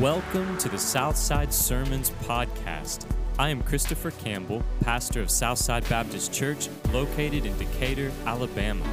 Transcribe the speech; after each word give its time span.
Welcome 0.00 0.58
to 0.58 0.68
the 0.68 0.76
Southside 0.76 1.54
Sermons 1.54 2.10
Podcast. 2.24 3.06
I 3.38 3.48
am 3.48 3.62
Christopher 3.62 4.10
Campbell, 4.10 4.62
pastor 4.82 5.22
of 5.22 5.30
Southside 5.30 5.88
Baptist 5.88 6.34
Church, 6.34 6.68
located 6.92 7.46
in 7.46 7.56
Decatur, 7.56 8.12
Alabama. 8.26 8.84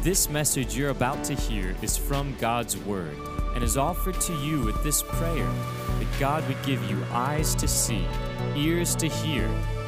This 0.00 0.30
message 0.30 0.78
you're 0.78 0.88
about 0.88 1.24
to 1.24 1.34
hear 1.34 1.76
is 1.82 1.98
from 1.98 2.34
God's 2.40 2.74
Word 2.74 3.14
and 3.54 3.62
is 3.62 3.76
offered 3.76 4.18
to 4.22 4.32
you 4.38 4.62
with 4.62 4.82
this 4.82 5.02
prayer 5.02 5.44
that 5.44 6.18
God 6.18 6.48
would 6.48 6.62
give 6.62 6.82
you 6.90 7.04
eyes 7.10 7.54
to 7.56 7.68
see, 7.68 8.06
ears 8.56 8.96
to 8.96 9.08
hear, 9.08 9.44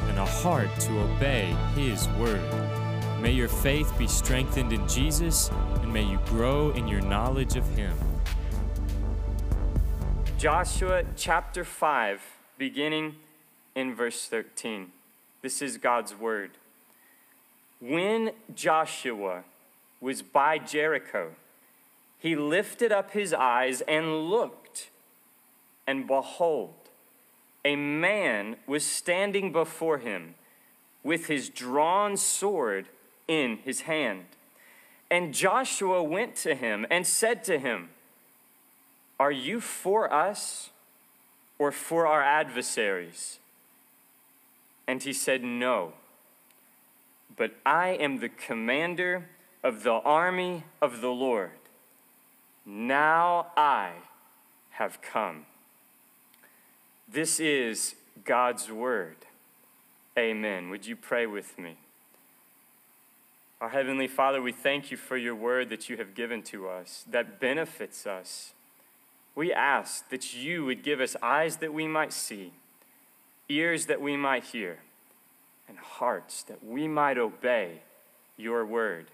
and 0.07 0.19
a 0.19 0.25
heart 0.25 0.69
to 0.81 0.99
obey 0.99 1.47
His 1.73 2.07
Word. 2.09 2.43
May 3.19 3.31
your 3.31 3.49
faith 3.49 3.91
be 3.97 4.05
strengthened 4.05 4.71
in 4.71 4.87
Jesus, 4.87 5.49
and 5.81 5.91
may 5.91 6.03
you 6.03 6.19
grow 6.27 6.69
in 6.73 6.87
your 6.87 7.01
knowledge 7.01 7.55
of 7.55 7.67
Him. 7.69 7.97
Joshua 10.37 11.03
chapter 11.15 11.63
5, 11.63 12.21
beginning 12.59 13.15
in 13.73 13.95
verse 13.95 14.27
13. 14.27 14.91
This 15.41 15.63
is 15.63 15.79
God's 15.79 16.13
word. 16.13 16.51
When 17.81 18.29
Joshua 18.53 19.45
was 19.99 20.21
by 20.21 20.59
Jericho, 20.59 21.31
he 22.19 22.35
lifted 22.35 22.91
up 22.91 23.13
his 23.13 23.33
eyes 23.33 23.81
and 23.81 24.29
looked, 24.29 24.91
and 25.87 26.05
behold, 26.05 26.75
a 27.65 27.75
man 27.75 28.57
was 28.67 28.85
standing 28.85 29.51
before 29.51 29.97
him 29.97 30.35
with 31.03 31.25
his 31.25 31.49
drawn 31.49 32.15
sword 32.15 32.89
in 33.27 33.57
his 33.65 33.81
hand. 33.81 34.25
And 35.09 35.33
Joshua 35.33 36.03
went 36.03 36.35
to 36.35 36.53
him 36.53 36.85
and 36.91 37.07
said 37.07 37.43
to 37.45 37.57
him, 37.57 37.89
are 39.19 39.31
you 39.31 39.59
for 39.59 40.11
us 40.11 40.69
or 41.57 41.71
for 41.71 42.05
our 42.05 42.21
adversaries? 42.21 43.39
And 44.87 45.01
he 45.03 45.13
said, 45.13 45.43
No, 45.43 45.93
but 47.35 47.55
I 47.65 47.89
am 47.89 48.19
the 48.19 48.29
commander 48.29 49.27
of 49.63 49.83
the 49.83 49.93
army 49.93 50.63
of 50.81 51.01
the 51.01 51.09
Lord. 51.09 51.51
Now 52.65 53.47
I 53.55 53.91
have 54.71 55.01
come. 55.01 55.45
This 57.07 57.39
is 57.39 57.95
God's 58.25 58.71
word. 58.71 59.15
Amen. 60.17 60.69
Would 60.69 60.85
you 60.85 60.95
pray 60.95 61.25
with 61.25 61.57
me? 61.57 61.77
Our 63.59 63.69
Heavenly 63.69 64.07
Father, 64.07 64.41
we 64.41 64.51
thank 64.51 64.91
you 64.91 64.97
for 64.97 65.17
your 65.17 65.33
word 65.33 65.69
that 65.69 65.89
you 65.89 65.97
have 65.97 66.13
given 66.13 66.43
to 66.43 66.67
us 66.67 67.05
that 67.09 67.39
benefits 67.39 68.05
us 68.05 68.53
we 69.37 69.53
ask 69.53 70.09
that 70.09 70.33
you 70.33 70.65
would 70.65 70.83
give 70.83 70.99
us 70.99 71.15
eyes 71.21 71.57
that 71.57 71.71
we 71.71 71.87
might 71.87 72.11
see, 72.11 72.53
ears 73.47 73.85
that 73.85 74.01
we 74.01 74.17
might 74.17 74.45
hear, 74.45 74.79
and 75.69 75.77
hearts 75.77 76.41
that 76.41 76.65
we 76.65 76.87
might 76.87 77.19
obey 77.19 77.81
your 78.35 78.65
word. 78.65 79.05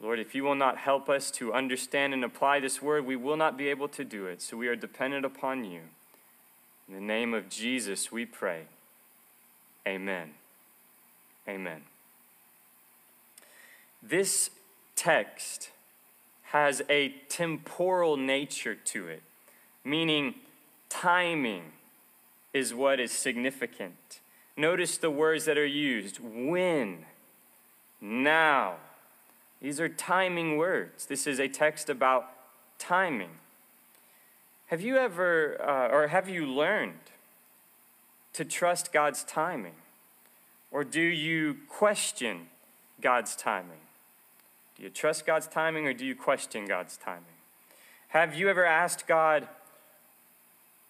Lord, 0.00 0.18
if 0.18 0.34
you 0.34 0.44
will 0.44 0.54
not 0.54 0.78
help 0.78 1.10
us 1.10 1.30
to 1.32 1.52
understand 1.52 2.14
and 2.14 2.24
apply 2.24 2.60
this 2.60 2.80
word, 2.80 3.04
we 3.04 3.16
will 3.16 3.36
not 3.36 3.58
be 3.58 3.68
able 3.68 3.88
to 3.88 4.02
do 4.02 4.24
it. 4.24 4.40
So 4.40 4.56
we 4.56 4.66
are 4.66 4.76
dependent 4.76 5.26
upon 5.26 5.62
you. 5.62 5.82
In 6.88 6.94
the 6.94 7.00
name 7.00 7.34
of 7.34 7.50
Jesus, 7.50 8.10
we 8.10 8.24
pray. 8.24 8.62
Amen. 9.86 10.30
Amen. 11.46 11.82
This 14.02 14.48
text 14.96 15.68
has 16.52 16.80
a 16.88 17.10
temporal 17.28 18.16
nature 18.16 18.74
to 18.74 19.06
it, 19.06 19.22
meaning 19.84 20.34
timing 20.88 21.72
is 22.54 22.72
what 22.72 22.98
is 22.98 23.12
significant. 23.12 24.20
Notice 24.56 24.96
the 24.96 25.10
words 25.10 25.44
that 25.44 25.58
are 25.58 25.66
used 25.66 26.18
when, 26.20 27.04
now. 28.00 28.76
These 29.60 29.78
are 29.78 29.88
timing 29.88 30.56
words. 30.56 31.04
This 31.04 31.26
is 31.26 31.38
a 31.38 31.48
text 31.48 31.90
about 31.90 32.30
timing. 32.78 33.30
Have 34.68 34.80
you 34.80 34.96
ever, 34.96 35.60
uh, 35.60 35.94
or 35.94 36.08
have 36.08 36.28
you 36.28 36.46
learned 36.46 37.10
to 38.32 38.44
trust 38.44 38.92
God's 38.92 39.22
timing? 39.22 39.74
Or 40.70 40.82
do 40.84 41.00
you 41.00 41.58
question 41.68 42.48
God's 43.00 43.36
timing? 43.36 43.87
Do 44.78 44.84
you 44.84 44.90
trust 44.90 45.26
God's 45.26 45.48
timing 45.48 45.86
or 45.86 45.92
do 45.92 46.06
you 46.06 46.14
question 46.14 46.66
God's 46.66 46.96
timing? 46.96 47.24
Have 48.08 48.36
you 48.36 48.48
ever 48.48 48.64
asked 48.64 49.06
God, 49.06 49.48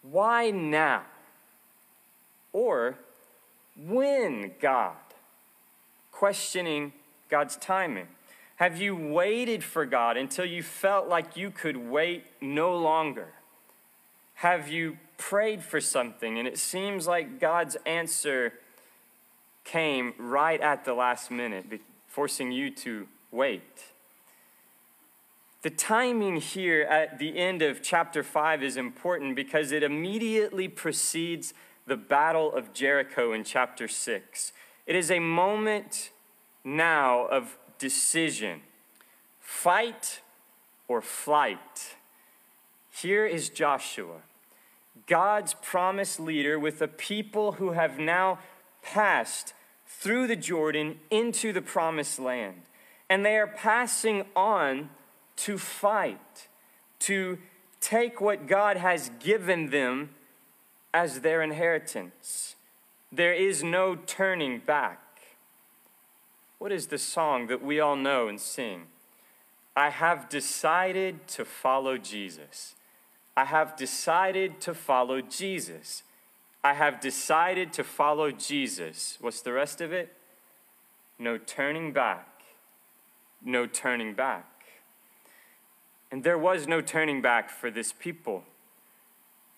why 0.03 0.50
now? 0.50 1.03
Or 2.53 2.97
when, 3.77 4.53
God? 4.60 4.97
Questioning 6.12 6.93
God's 7.31 7.56
timing. 7.56 8.09
Have 8.56 8.81
you 8.81 8.94
waited 8.94 9.65
for 9.65 9.87
God 9.87 10.16
until 10.16 10.44
you 10.44 10.62
felt 10.62 11.09
like 11.09 11.37
you 11.37 11.50
could 11.50 11.77
wait 11.77 12.25
no 12.41 12.77
longer? 12.77 13.28
Have 14.34 14.69
you 14.69 14.98
prayed 15.16 15.62
for 15.62 15.81
something 15.81 16.38
and 16.38 16.47
it 16.47 16.59
seems 16.59 17.06
like 17.06 17.41
God's 17.41 17.77
answer 17.87 18.53
came 19.65 20.15
right 20.19 20.60
at 20.60 20.84
the 20.84 20.94
last 20.94 21.31
minute, 21.31 21.81
forcing 22.06 22.53
you 22.53 22.71
to 22.71 23.06
wait. 23.31 23.93
The 25.62 25.71
timing 25.71 26.37
here 26.37 26.83
at 26.83 27.19
the 27.19 27.37
end 27.37 27.62
of 27.62 27.83
chapter 27.83 28.22
5 28.22 28.62
is 28.62 28.77
important 28.77 29.34
because 29.34 29.72
it 29.72 29.83
immediately 29.83 30.69
precedes 30.69 31.53
the 31.87 31.97
Battle 31.97 32.53
of 32.53 32.72
Jericho 32.72 33.33
in 33.33 33.43
chapter 33.43 33.89
6. 33.89 34.53
It 34.87 34.94
is 34.94 35.11
a 35.11 35.19
moment 35.19 36.11
now 36.65 37.27
of 37.27 37.59
decision 37.78 38.61
fight 39.41 40.21
or 40.87 41.00
flight. 41.00 41.97
Here 42.91 43.25
is 43.25 43.49
Joshua, 43.49 44.22
God's 45.06 45.55
promised 45.55 46.21
leader 46.21 46.59
with 46.59 46.83
a 46.83 46.89
people 46.89 47.53
who 47.53 47.72
have 47.72 47.99
now 47.99 48.39
passed 48.83 49.55
through 49.87 50.27
the 50.27 50.37
Jordan 50.37 51.00
into 51.10 51.53
the 51.53 51.62
promised 51.62 52.19
land 52.19 52.62
and 53.09 53.25
they 53.25 53.37
are 53.37 53.47
passing 53.47 54.25
on 54.37 54.91
to 55.37 55.57
fight, 55.57 56.49
to 57.01 57.39
take 57.81 58.21
what 58.21 58.47
God 58.47 58.77
has 58.77 59.11
given 59.21 59.71
them 59.71 60.11
as 60.93 61.21
their 61.21 61.43
inheritance. 61.43 62.57
There 63.11 63.33
is 63.33 63.63
no 63.63 63.95
turning 63.95 64.59
back. 64.59 65.01
What 66.59 66.73
is 66.73 66.89
the 66.89 66.99
song 66.99 67.47
that 67.47 67.63
we 67.63 67.81
all 67.81 67.97
know 67.97 68.29
and 68.29 68.41
sing? 68.41 68.87
I 69.77 69.91
have 69.91 70.29
decided 70.29 71.27
to 71.29 71.45
follow 71.45 71.97
Jesus. 71.99 72.75
I 73.37 73.45
have 73.45 73.77
decided 73.77 74.61
to 74.63 74.75
follow 74.75 75.21
Jesus. 75.21 76.03
I 76.65 76.75
have 76.75 77.01
decided 77.01 77.73
to 77.75 77.85
follow 77.85 78.33
Jesus. 78.33 79.17
What's 79.21 79.41
the 79.41 79.53
rest 79.53 79.81
of 79.81 79.93
it? 79.93 80.13
No 81.19 81.39
turning 81.39 81.93
back 81.93 82.38
no 83.44 83.66
turning 83.66 84.15
back. 84.15 84.47
And 86.10 86.25
there 86.25 86.38
was 86.38 86.66
no 86.66 86.81
turning 86.81 87.21
back 87.21 87.50
for 87.50 87.71
this 87.71 87.93
people. 87.93 88.44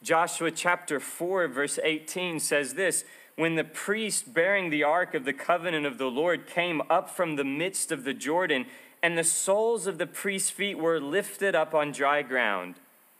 Joshua 0.03 0.51
chapter 0.51 0.99
4, 0.99 1.49
verse 1.49 1.79
18 1.83 2.41
says 2.41 2.75
this 2.75 3.05
When 3.37 3.55
the 3.55 3.65
priest 3.65 4.33
bearing 4.33 4.71
the 4.71 4.83
ark 4.83 5.15
of 5.15 5.25
the 5.25 5.33
covenant 5.33 5.87
of 5.87 5.99
the 5.99 6.11
Lord 6.11 6.47
came 6.47 6.83
up 6.91 7.11
from 7.11 7.37
the 7.37 7.45
midst 7.45 7.93
of 7.93 8.05
the 8.05 8.15
Jordan, 8.15 8.67
and 9.03 9.17
the 9.17 9.25
soles 9.25 9.87
of 9.87 9.99
the 9.99 10.07
priest's 10.07 10.51
feet 10.51 10.79
were 10.79 11.01
lifted 11.01 11.55
up 11.55 11.75
on 11.75 11.93
dry 11.93 12.23
ground, 12.23 12.77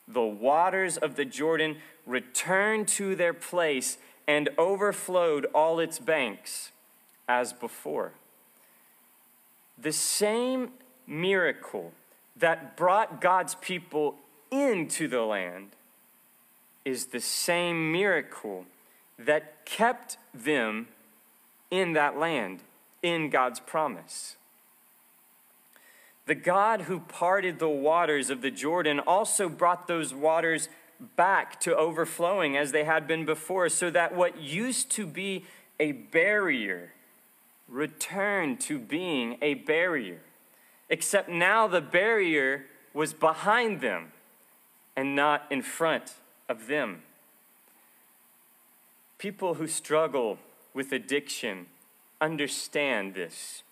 the 0.09 0.23
waters 0.23 0.97
of 0.97 1.17
the 1.17 1.25
Jordan 1.25 1.77
returned 2.07 2.89
to 2.89 3.15
their 3.15 3.35
place 3.35 3.99
and 4.27 4.49
overflowed 4.59 5.47
all 5.55 5.79
its 5.79 5.99
banks 5.99 6.73
as 7.29 7.53
before. 7.53 8.13
The 9.81 9.93
same 9.93 10.73
miracle 11.07 11.93
that 12.37 12.77
brought 12.77 13.21
God's 13.21 13.55
people 13.57 14.17
into 14.51 15.09
the 15.09 15.23
land 15.23 15.71
is 16.85 17.07
the 17.07 17.21
same 17.21 17.93
miracle 17.93 18.67
that 19.19 19.65
kept 19.65 20.17
them 20.35 20.89
in 21.71 21.93
that 21.93 22.19
land, 22.19 22.61
in 23.03 23.31
God's 23.31 23.61
promise. 23.61 24.37
The 26.27 26.35
God 26.35 26.83
who 26.83 27.01
parted 27.01 27.59
the 27.59 27.69
waters 27.69 28.31
of 28.31 28.43
the 28.43 28.51
Jordan 28.51 29.01
also 29.01 29.49
brought 29.49 29.89
those 29.89 30.13
waters 30.15 30.69
back 31.17 31.59
to 31.61 31.77
overflowing 31.77 32.57
as 32.57 32.73
they 32.73 32.85
had 32.85 33.07
been 33.07 33.25
before, 33.25 33.69
so 33.69 33.91
that 33.91 34.15
what 34.15 34.41
used 34.41 34.91
to 34.93 35.07
be 35.07 35.45
a 35.79 35.93
barrier 35.93 36.93
returned 37.71 38.61
to 38.61 38.79
being 38.79 39.39
a 39.41 39.55
barrier, 39.55 40.21
except 40.89 41.29
now 41.29 41.69
the 41.69 41.81
barrier 41.81 42.67
was 42.93 43.15
behind 43.15 43.81
them 43.81 44.13
and 44.97 45.15
not 45.15 45.47
in 45.51 45.63
front 45.63 46.15
of 46.49 46.67
them. 46.67 47.03
People 49.19 49.55
who 49.55 49.69
struggle 49.69 50.39
with 50.75 50.93
addiction 50.93 51.67
understand 52.21 53.15
this. 53.15 53.63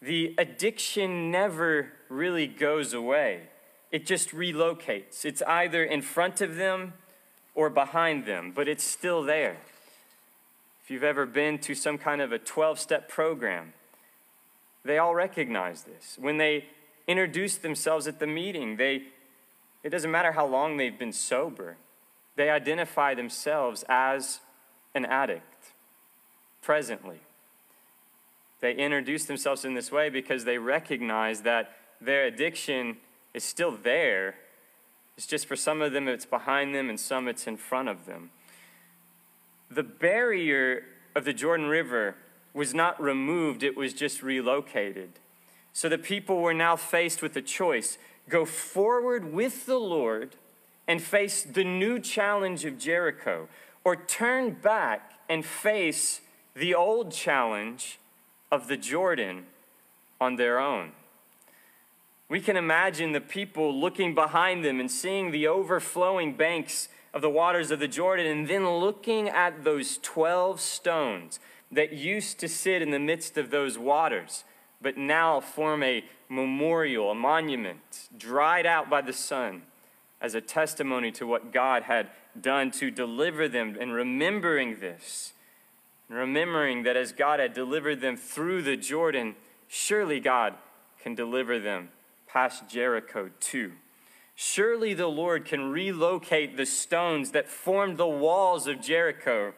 The 0.00 0.34
addiction 0.38 1.30
never 1.30 1.92
really 2.08 2.46
goes 2.46 2.92
away, 2.92 3.48
it 3.90 4.06
just 4.06 4.30
relocates. 4.30 5.24
It's 5.24 5.42
either 5.42 5.84
in 5.84 6.02
front 6.02 6.40
of 6.40 6.56
them 6.56 6.94
or 7.54 7.70
behind 7.70 8.26
them, 8.26 8.52
but 8.54 8.68
it's 8.68 8.84
still 8.84 9.22
there. 9.22 9.56
If 10.84 10.90
you've 10.90 11.02
ever 11.02 11.24
been 11.24 11.58
to 11.60 11.74
some 11.74 11.96
kind 11.96 12.20
of 12.20 12.30
a 12.30 12.38
12 12.38 12.78
step 12.78 13.08
program, 13.08 13.72
they 14.84 14.98
all 14.98 15.14
recognize 15.14 15.84
this. 15.84 16.18
When 16.20 16.36
they 16.36 16.66
introduce 17.06 17.56
themselves 17.56 18.06
at 18.06 18.18
the 18.18 18.26
meeting, 18.26 18.76
they, 18.76 19.04
it 19.82 19.88
doesn't 19.88 20.10
matter 20.10 20.32
how 20.32 20.46
long 20.46 20.76
they've 20.76 20.98
been 20.98 21.14
sober, 21.14 21.78
they 22.36 22.50
identify 22.50 23.14
themselves 23.14 23.82
as 23.88 24.40
an 24.94 25.06
addict 25.06 25.72
presently. 26.60 27.20
They 28.60 28.74
introduce 28.74 29.24
themselves 29.24 29.64
in 29.64 29.72
this 29.72 29.90
way 29.90 30.10
because 30.10 30.44
they 30.44 30.58
recognize 30.58 31.42
that 31.42 31.72
their 31.98 32.26
addiction 32.26 32.98
is 33.32 33.42
still 33.42 33.70
there. 33.70 34.34
It's 35.16 35.26
just 35.26 35.46
for 35.46 35.56
some 35.56 35.80
of 35.80 35.92
them 35.92 36.08
it's 36.08 36.26
behind 36.26 36.74
them 36.74 36.90
and 36.90 37.00
some 37.00 37.26
it's 37.26 37.46
in 37.46 37.56
front 37.56 37.88
of 37.88 38.04
them. 38.04 38.30
The 39.70 39.82
barrier 39.82 40.84
of 41.14 41.24
the 41.24 41.32
Jordan 41.32 41.66
River 41.66 42.16
was 42.52 42.72
not 42.74 43.00
removed, 43.00 43.62
it 43.62 43.76
was 43.76 43.92
just 43.92 44.22
relocated. 44.22 45.10
So 45.72 45.88
the 45.88 45.98
people 45.98 46.40
were 46.40 46.54
now 46.54 46.76
faced 46.76 47.20
with 47.22 47.36
a 47.36 47.42
choice 47.42 47.98
go 48.28 48.44
forward 48.44 49.32
with 49.32 49.66
the 49.66 49.78
Lord 49.78 50.36
and 50.86 51.02
face 51.02 51.42
the 51.42 51.64
new 51.64 51.98
challenge 51.98 52.64
of 52.64 52.78
Jericho, 52.78 53.48
or 53.84 53.96
turn 53.96 54.52
back 54.52 55.12
and 55.28 55.44
face 55.44 56.20
the 56.54 56.74
old 56.74 57.10
challenge 57.12 57.98
of 58.52 58.68
the 58.68 58.76
Jordan 58.76 59.46
on 60.20 60.36
their 60.36 60.58
own. 60.58 60.92
We 62.28 62.40
can 62.40 62.56
imagine 62.56 63.12
the 63.12 63.20
people 63.20 63.78
looking 63.78 64.14
behind 64.14 64.64
them 64.64 64.80
and 64.80 64.90
seeing 64.90 65.30
the 65.30 65.46
overflowing 65.46 66.34
banks 66.34 66.88
of 67.14 67.22
the 67.22 67.30
waters 67.30 67.70
of 67.70 67.78
the 67.78 67.88
Jordan, 67.88 68.26
and 68.26 68.48
then 68.48 68.68
looking 68.68 69.30
at 69.30 69.64
those 69.64 69.98
12 70.02 70.60
stones 70.60 71.40
that 71.72 71.94
used 71.94 72.38
to 72.40 72.48
sit 72.48 72.82
in 72.82 72.90
the 72.90 72.98
midst 72.98 73.38
of 73.38 73.50
those 73.50 73.78
waters, 73.78 74.44
but 74.82 74.98
now 74.98 75.40
form 75.40 75.82
a 75.82 76.04
memorial, 76.28 77.12
a 77.12 77.14
monument, 77.14 78.10
dried 78.18 78.66
out 78.66 78.90
by 78.90 79.00
the 79.00 79.12
sun 79.12 79.62
as 80.20 80.34
a 80.34 80.40
testimony 80.40 81.10
to 81.12 81.26
what 81.26 81.52
God 81.52 81.84
had 81.84 82.10
done 82.38 82.70
to 82.72 82.90
deliver 82.90 83.48
them, 83.48 83.76
and 83.80 83.94
remembering 83.94 84.80
this 84.80 85.34
remembering 86.08 86.82
that 86.82 86.96
as 86.96 87.12
God 87.12 87.40
had 87.40 87.52
delivered 87.52 88.00
them 88.00 88.16
through 88.16 88.62
the 88.62 88.76
Jordan, 88.76 89.34
surely 89.68 90.20
God 90.20 90.54
can 91.00 91.14
deliver 91.14 91.58
them 91.58 91.90
past 92.26 92.68
Jericho 92.68 93.30
too. 93.40 93.72
Surely 94.34 94.94
the 94.94 95.06
Lord 95.06 95.44
can 95.44 95.70
relocate 95.70 96.56
the 96.56 96.66
stones 96.66 97.30
that 97.30 97.48
formed 97.48 97.96
the 97.96 98.06
walls 98.06 98.66
of 98.66 98.80
Jericho 98.80 99.54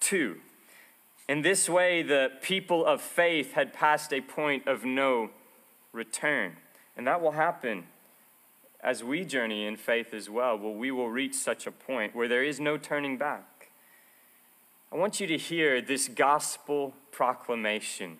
too. 0.00 0.36
In 1.28 1.42
this 1.42 1.68
way, 1.68 2.02
the 2.02 2.30
people 2.42 2.84
of 2.84 3.00
faith 3.00 3.52
had 3.54 3.72
passed 3.72 4.12
a 4.12 4.20
point 4.20 4.66
of 4.66 4.84
no 4.84 5.30
return. 5.92 6.56
And 6.96 7.06
that 7.06 7.22
will 7.22 7.32
happen 7.32 7.84
as 8.82 9.02
we 9.02 9.24
journey 9.24 9.64
in 9.64 9.76
faith 9.76 10.12
as 10.12 10.28
well, 10.28 10.58
where 10.58 10.74
we 10.74 10.90
will 10.90 11.08
reach 11.08 11.34
such 11.34 11.66
a 11.66 11.72
point 11.72 12.14
where 12.14 12.28
there 12.28 12.44
is 12.44 12.60
no 12.60 12.76
turning 12.76 13.16
back. 13.16 13.70
I 14.92 14.96
want 14.96 15.18
you 15.18 15.26
to 15.26 15.38
hear 15.38 15.80
this 15.80 16.06
gospel 16.06 16.94
proclamation. 17.10 18.18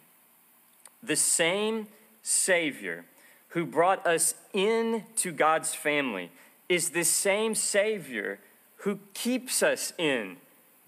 The 1.02 1.16
same 1.16 1.88
Savior 2.22 3.04
who 3.54 3.64
brought 3.64 4.04
us 4.04 4.34
into 4.52 5.30
God's 5.32 5.74
family 5.74 6.30
is 6.68 6.90
the 6.90 7.04
same 7.04 7.54
Savior 7.54 8.40
who 8.78 8.98
keeps 9.14 9.62
us 9.62 9.92
in 9.96 10.36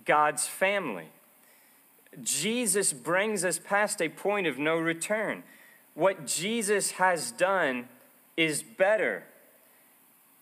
God's 0.05 0.49
family. 0.49 1.07
Jesus 2.23 2.93
brings 2.93 3.45
us 3.45 3.61
past 3.61 4.03
a 4.03 4.09
point 4.09 4.49
of 4.49 4.59
no 4.59 4.77
return. 4.77 5.45
What 5.95 6.27
Jesus 6.27 6.93
has 6.93 7.31
done 7.31 7.89
is 8.37 8.65
better. 8.65 9.23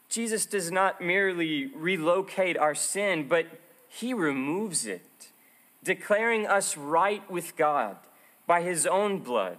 Jesus 0.09 0.47
does 0.47 0.71
not 0.71 1.03
merely 1.03 1.67
relocate 1.67 2.57
our 2.57 2.75
sin, 2.75 3.29
but 3.29 3.47
he 3.87 4.15
removes 4.15 4.87
it 4.87 5.29
declaring 5.83 6.47
us 6.47 6.75
right 6.79 7.31
with 7.31 7.55
God 7.55 7.99
by 8.47 8.63
his 8.63 8.87
own 8.87 9.19
blood, 9.19 9.59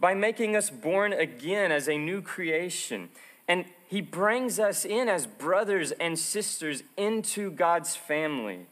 by 0.00 0.14
making 0.14 0.54
us 0.54 0.70
born 0.70 1.12
again 1.12 1.72
as 1.72 1.88
a 1.88 1.98
new 1.98 2.22
creation. 2.22 3.08
And 3.46 3.64
he 3.88 4.00
brings 4.00 4.58
us 4.58 4.84
in 4.84 5.08
as 5.08 5.26
brothers 5.26 5.92
and 5.92 6.18
sisters 6.18 6.82
into 6.96 7.50
God's 7.50 7.96
family, 7.96 8.66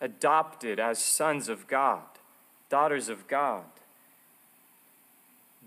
adopted 0.00 0.80
as 0.80 0.98
sons 0.98 1.48
of 1.48 1.66
God, 1.66 2.02
daughters 2.68 3.08
of 3.08 3.28
God. 3.28 3.64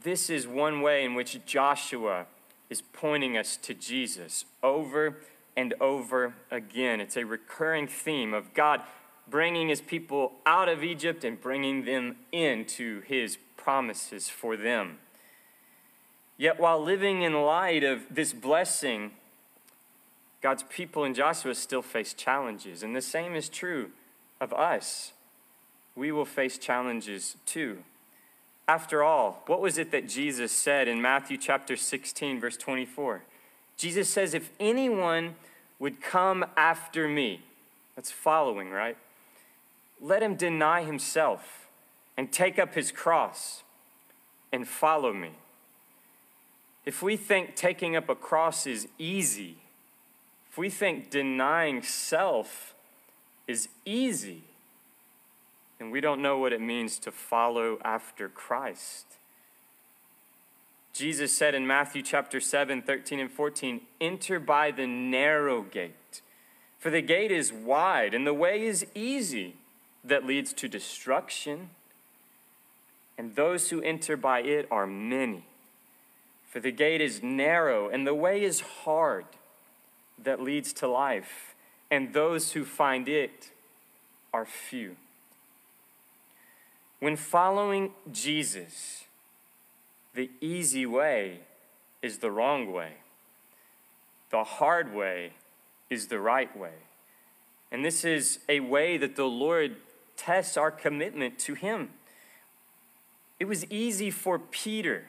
This 0.03 0.29
is 0.29 0.47
one 0.47 0.81
way 0.81 1.05
in 1.05 1.15
which 1.15 1.45
Joshua 1.45 2.25
is 2.69 2.81
pointing 2.81 3.37
us 3.37 3.57
to 3.57 3.73
Jesus 3.73 4.45
over 4.61 5.17
and 5.55 5.73
over 5.79 6.35
again. 6.51 6.99
It's 7.01 7.17
a 7.17 7.25
recurring 7.25 7.87
theme 7.87 8.33
of 8.33 8.53
God 8.53 8.81
bringing 9.29 9.69
his 9.69 9.81
people 9.81 10.33
out 10.45 10.69
of 10.69 10.83
Egypt 10.83 11.23
and 11.23 11.39
bringing 11.39 11.85
them 11.85 12.15
into 12.31 13.01
his 13.01 13.37
promises 13.55 14.29
for 14.29 14.55
them. 14.55 14.99
Yet, 16.37 16.59
while 16.59 16.81
living 16.81 17.23
in 17.23 17.33
light 17.33 17.83
of 17.83 18.03
this 18.09 18.31
blessing, 18.31 19.11
God's 20.41 20.63
people 20.69 21.03
in 21.03 21.13
Joshua 21.13 21.55
still 21.55 21.81
face 21.81 22.13
challenges. 22.13 22.83
And 22.83 22.95
the 22.95 23.01
same 23.01 23.35
is 23.35 23.49
true 23.49 23.91
of 24.39 24.53
us. 24.53 25.13
We 25.95 26.11
will 26.11 26.25
face 26.25 26.57
challenges 26.57 27.37
too. 27.45 27.79
After 28.67 29.03
all, 29.03 29.43
what 29.47 29.61
was 29.61 29.77
it 29.77 29.91
that 29.91 30.07
Jesus 30.07 30.51
said 30.51 30.87
in 30.87 31.01
Matthew 31.01 31.37
chapter 31.37 31.75
16, 31.75 32.39
verse 32.39 32.57
24? 32.57 33.23
Jesus 33.77 34.09
says, 34.09 34.33
If 34.33 34.51
anyone 34.59 35.35
would 35.79 36.01
come 36.01 36.45
after 36.55 37.07
me, 37.07 37.41
that's 37.95 38.11
following, 38.11 38.69
right? 38.69 38.97
Let 40.01 40.21
him 40.21 40.35
deny 40.35 40.83
himself 40.83 41.67
and 42.15 42.31
take 42.31 42.59
up 42.59 42.75
his 42.75 42.91
cross 42.91 43.63
and 44.51 44.67
follow 44.67 45.13
me. 45.13 45.31
If 46.85 47.01
we 47.01 47.17
think 47.17 47.55
taking 47.55 47.95
up 47.95 48.09
a 48.09 48.15
cross 48.15 48.65
is 48.65 48.87
easy, 48.97 49.57
if 50.49 50.57
we 50.57 50.69
think 50.69 51.09
denying 51.09 51.81
self 51.81 52.73
is 53.47 53.69
easy, 53.85 54.43
then 55.79 55.91
we 55.91 56.01
don't 56.01 56.21
know 56.21 56.37
what 56.37 56.53
it 56.53 56.61
means 56.61 56.97
to 56.99 57.11
follow 57.11 57.77
after 57.83 58.29
Christ. 58.29 59.05
Jesus 60.93 61.31
said 61.31 61.53
in 61.53 61.67
Matthew 61.67 62.01
chapter 62.01 62.39
7, 62.39 62.81
13 62.81 63.19
and 63.19 63.31
14, 63.31 63.81
enter 64.01 64.39
by 64.39 64.71
the 64.71 64.87
narrow 64.87 65.61
gate, 65.61 66.21
for 66.79 66.89
the 66.89 67.01
gate 67.01 67.31
is 67.31 67.53
wide 67.53 68.13
and 68.13 68.25
the 68.25 68.33
way 68.33 68.65
is 68.65 68.85
easy 68.95 69.55
that 70.07 70.25
leads 70.25 70.53
to 70.53 70.67
destruction, 70.67 71.69
and 73.17 73.35
those 73.35 73.69
who 73.69 73.81
enter 73.81 74.17
by 74.17 74.41
it 74.41 74.67
are 74.71 74.87
many. 74.87 75.43
For 76.49 76.59
the 76.59 76.71
gate 76.71 77.01
is 77.01 77.21
narrow, 77.21 77.89
and 77.89 78.07
the 78.07 78.15
way 78.15 78.43
is 78.43 78.61
hard 78.61 79.25
that 80.23 80.41
leads 80.41 80.73
to 80.73 80.87
life, 80.87 81.55
and 81.91 82.13
those 82.13 82.53
who 82.53 82.65
find 82.65 83.07
it 83.07 83.51
are 84.33 84.45
few. 84.45 84.95
When 86.99 87.15
following 87.15 87.91
Jesus, 88.11 89.03
the 90.13 90.31
easy 90.41 90.85
way 90.85 91.41
is 92.01 92.19
the 92.19 92.31
wrong 92.31 92.71
way. 92.71 92.93
The 94.31 94.43
hard 94.43 94.93
way 94.93 95.33
is 95.89 96.07
the 96.07 96.19
right 96.19 96.55
way. 96.57 96.73
And 97.71 97.85
this 97.85 98.03
is 98.03 98.39
a 98.49 98.61
way 98.61 98.97
that 98.97 99.15
the 99.15 99.25
Lord 99.25 99.75
tests 100.17 100.57
our 100.57 100.71
commitment 100.71 101.39
to 101.39 101.53
Him. 101.53 101.89
It 103.39 103.45
was 103.45 103.65
easy 103.71 104.11
for 104.11 104.39
Peter 104.39 105.05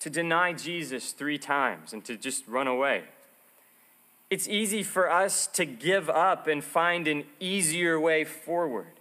to 0.00 0.10
deny 0.10 0.52
Jesus 0.52 1.12
three 1.12 1.38
times 1.38 1.92
and 1.92 2.04
to 2.04 2.16
just 2.16 2.46
run 2.48 2.66
away. 2.66 3.04
It's 4.30 4.48
easy 4.48 4.82
for 4.82 5.10
us 5.10 5.46
to 5.48 5.64
give 5.64 6.10
up 6.10 6.46
and 6.46 6.62
find 6.62 7.08
an 7.08 7.24
easier 7.40 7.98
way 7.98 8.24
forward. 8.24 8.92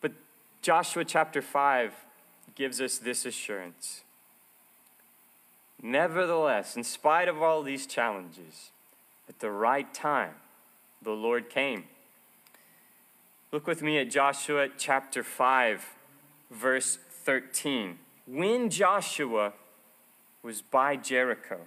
But 0.00 0.12
Joshua 0.62 1.04
chapter 1.04 1.40
5 1.40 1.94
gives 2.54 2.80
us 2.80 2.98
this 2.98 3.24
assurance. 3.24 4.02
Nevertheless, 5.82 6.76
in 6.76 6.84
spite 6.84 7.28
of 7.28 7.42
all 7.42 7.62
these 7.62 7.86
challenges, 7.86 8.70
At 9.28 9.38
the 9.38 9.52
right 9.52 9.94
time, 9.94 10.34
the 11.00 11.12
Lord 11.12 11.48
came. 11.48 11.84
Look 13.52 13.66
with 13.66 13.82
me 13.82 13.98
at 13.98 14.08
Joshua 14.08 14.68
chapter 14.78 15.24
5, 15.24 15.84
verse 16.52 16.98
13. 17.24 17.98
When 18.24 18.70
Joshua 18.70 19.54
was 20.40 20.62
by 20.62 20.94
Jericho. 20.94 21.58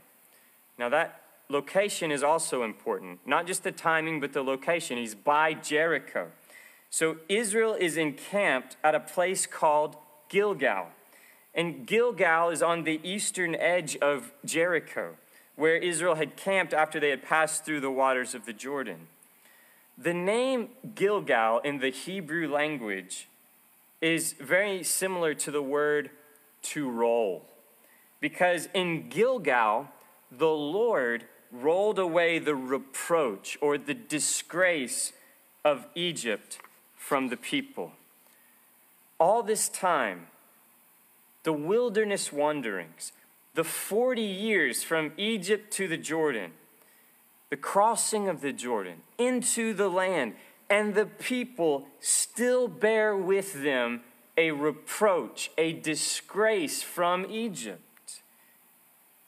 Now, 0.79 0.87
that 0.87 1.21
location 1.49 2.09
is 2.09 2.23
also 2.23 2.63
important. 2.63 3.19
Not 3.25 3.47
just 3.47 3.65
the 3.65 3.73
timing, 3.73 4.21
but 4.21 4.31
the 4.31 4.43
location. 4.43 4.97
He's 4.97 5.13
by 5.13 5.55
Jericho. 5.55 6.31
So, 6.89 7.17
Israel 7.27 7.73
is 7.77 7.97
encamped 7.97 8.77
at 8.81 8.95
a 8.95 9.01
place 9.01 9.45
called 9.45 9.97
Gilgal. 10.29 10.87
And 11.53 11.85
Gilgal 11.85 12.49
is 12.49 12.63
on 12.63 12.85
the 12.85 13.01
eastern 13.03 13.55
edge 13.55 13.97
of 13.97 14.31
Jericho, 14.45 15.17
where 15.57 15.75
Israel 15.75 16.15
had 16.15 16.37
camped 16.37 16.73
after 16.73 16.97
they 17.01 17.09
had 17.09 17.23
passed 17.23 17.65
through 17.65 17.81
the 17.81 17.91
waters 17.91 18.33
of 18.33 18.45
the 18.45 18.53
Jordan. 18.53 19.07
The 20.03 20.13
name 20.13 20.67
Gilgal 20.95 21.60
in 21.60 21.79
the 21.79 21.89
Hebrew 21.89 22.51
language 22.51 23.29
is 24.01 24.33
very 24.33 24.83
similar 24.83 25.33
to 25.36 25.50
the 25.50 25.62
word 25.62 26.10
to 26.63 26.89
roll. 26.89 27.45
Because 28.19 28.67
in 28.74 29.07
Gilgal, 29.07 29.88
the 30.29 30.50
Lord 30.50 31.24
rolled 31.53 32.00
away 32.00 32.38
the 32.38 32.53
reproach 32.53 33.57
or 33.62 33.77
the 33.77 33.93
disgrace 33.93 35.13
of 35.63 35.88
Egypt 35.95 36.60
from 36.98 37.29
the 37.29 37.38
people. 37.38 37.93
All 39.22 39.41
this 39.41 39.69
time, 39.69 40.27
the 41.43 41.53
wilderness 41.53 42.29
wanderings, 42.29 43.13
the 43.53 43.63
40 43.63 44.22
years 44.22 44.83
from 44.83 45.13
Egypt 45.15 45.72
to 45.75 45.88
the 45.88 45.95
Jordan, 45.95 46.51
the 47.53 47.57
crossing 47.57 48.27
of 48.27 48.41
the 48.41 48.51
Jordan 48.51 48.95
into 49.19 49.75
the 49.75 49.88
land, 49.88 50.33
and 50.72 50.95
the 50.95 51.05
people 51.05 51.86
still 52.00 52.67
bear 52.67 53.15
with 53.15 53.62
them 53.62 54.01
a 54.36 54.50
reproach, 54.50 55.51
a 55.55 55.72
disgrace 55.72 56.81
from 56.81 57.27
Egypt. 57.29 58.24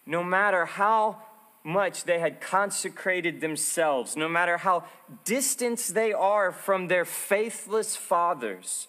No 0.08 0.24
matter 0.24 0.66
how 0.66 1.22
much 1.64 2.06
they 2.06 2.18
had 2.18 2.42
consecrated 2.42 3.42
themselves, 3.42 4.18
no 4.18 4.28
matter 4.28 4.58
how 4.58 4.86
distant 5.24 5.78
they 5.94 6.12
are 6.12 6.52
from 6.52 6.88
their 6.88 7.06
faithless 7.06 7.96
fathers, 7.96 8.88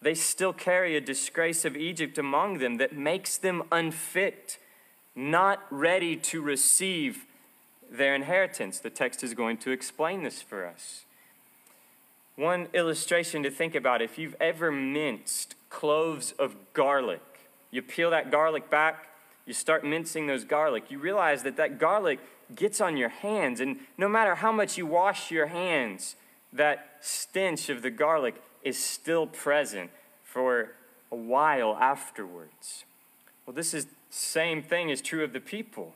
they 0.00 0.14
still 0.14 0.52
carry 0.52 0.96
a 0.96 1.00
disgrace 1.00 1.64
of 1.64 1.76
Egypt 1.76 2.18
among 2.18 2.58
them 2.58 2.78
that 2.78 2.92
makes 2.92 3.36
them 3.36 3.62
unfit, 3.70 4.58
not 5.14 5.62
ready 5.70 6.16
to 6.16 6.42
receive 6.42 7.26
their 7.96 8.14
inheritance. 8.14 8.78
The 8.78 8.90
text 8.90 9.22
is 9.22 9.34
going 9.34 9.58
to 9.58 9.70
explain 9.70 10.22
this 10.22 10.42
for 10.42 10.66
us. 10.66 11.04
One 12.36 12.68
illustration 12.72 13.42
to 13.42 13.50
think 13.50 13.74
about 13.74 14.00
if 14.00 14.18
you've 14.18 14.36
ever 14.40 14.72
minced 14.72 15.54
cloves 15.68 16.32
of 16.38 16.56
garlic, 16.72 17.20
you 17.70 17.82
peel 17.82 18.10
that 18.10 18.30
garlic 18.30 18.70
back, 18.70 19.08
you 19.46 19.52
start 19.52 19.84
mincing 19.84 20.26
those 20.26 20.44
garlic, 20.44 20.90
you 20.90 20.98
realize 20.98 21.42
that 21.42 21.56
that 21.56 21.78
garlic 21.78 22.20
gets 22.54 22.80
on 22.80 22.96
your 22.96 23.08
hands, 23.08 23.60
and 23.60 23.78
no 23.98 24.08
matter 24.08 24.36
how 24.36 24.52
much 24.52 24.78
you 24.78 24.86
wash 24.86 25.30
your 25.30 25.46
hands, 25.46 26.16
that 26.52 26.98
stench 27.00 27.68
of 27.68 27.82
the 27.82 27.90
garlic 27.90 28.40
is 28.62 28.82
still 28.82 29.26
present 29.26 29.90
for 30.24 30.72
a 31.10 31.16
while 31.16 31.76
afterwards. 31.80 32.84
Well, 33.46 33.54
this 33.54 33.74
is 33.74 33.86
same 34.10 34.62
thing 34.62 34.90
is 34.90 35.00
true 35.00 35.24
of 35.24 35.32
the 35.32 35.40
people. 35.40 35.94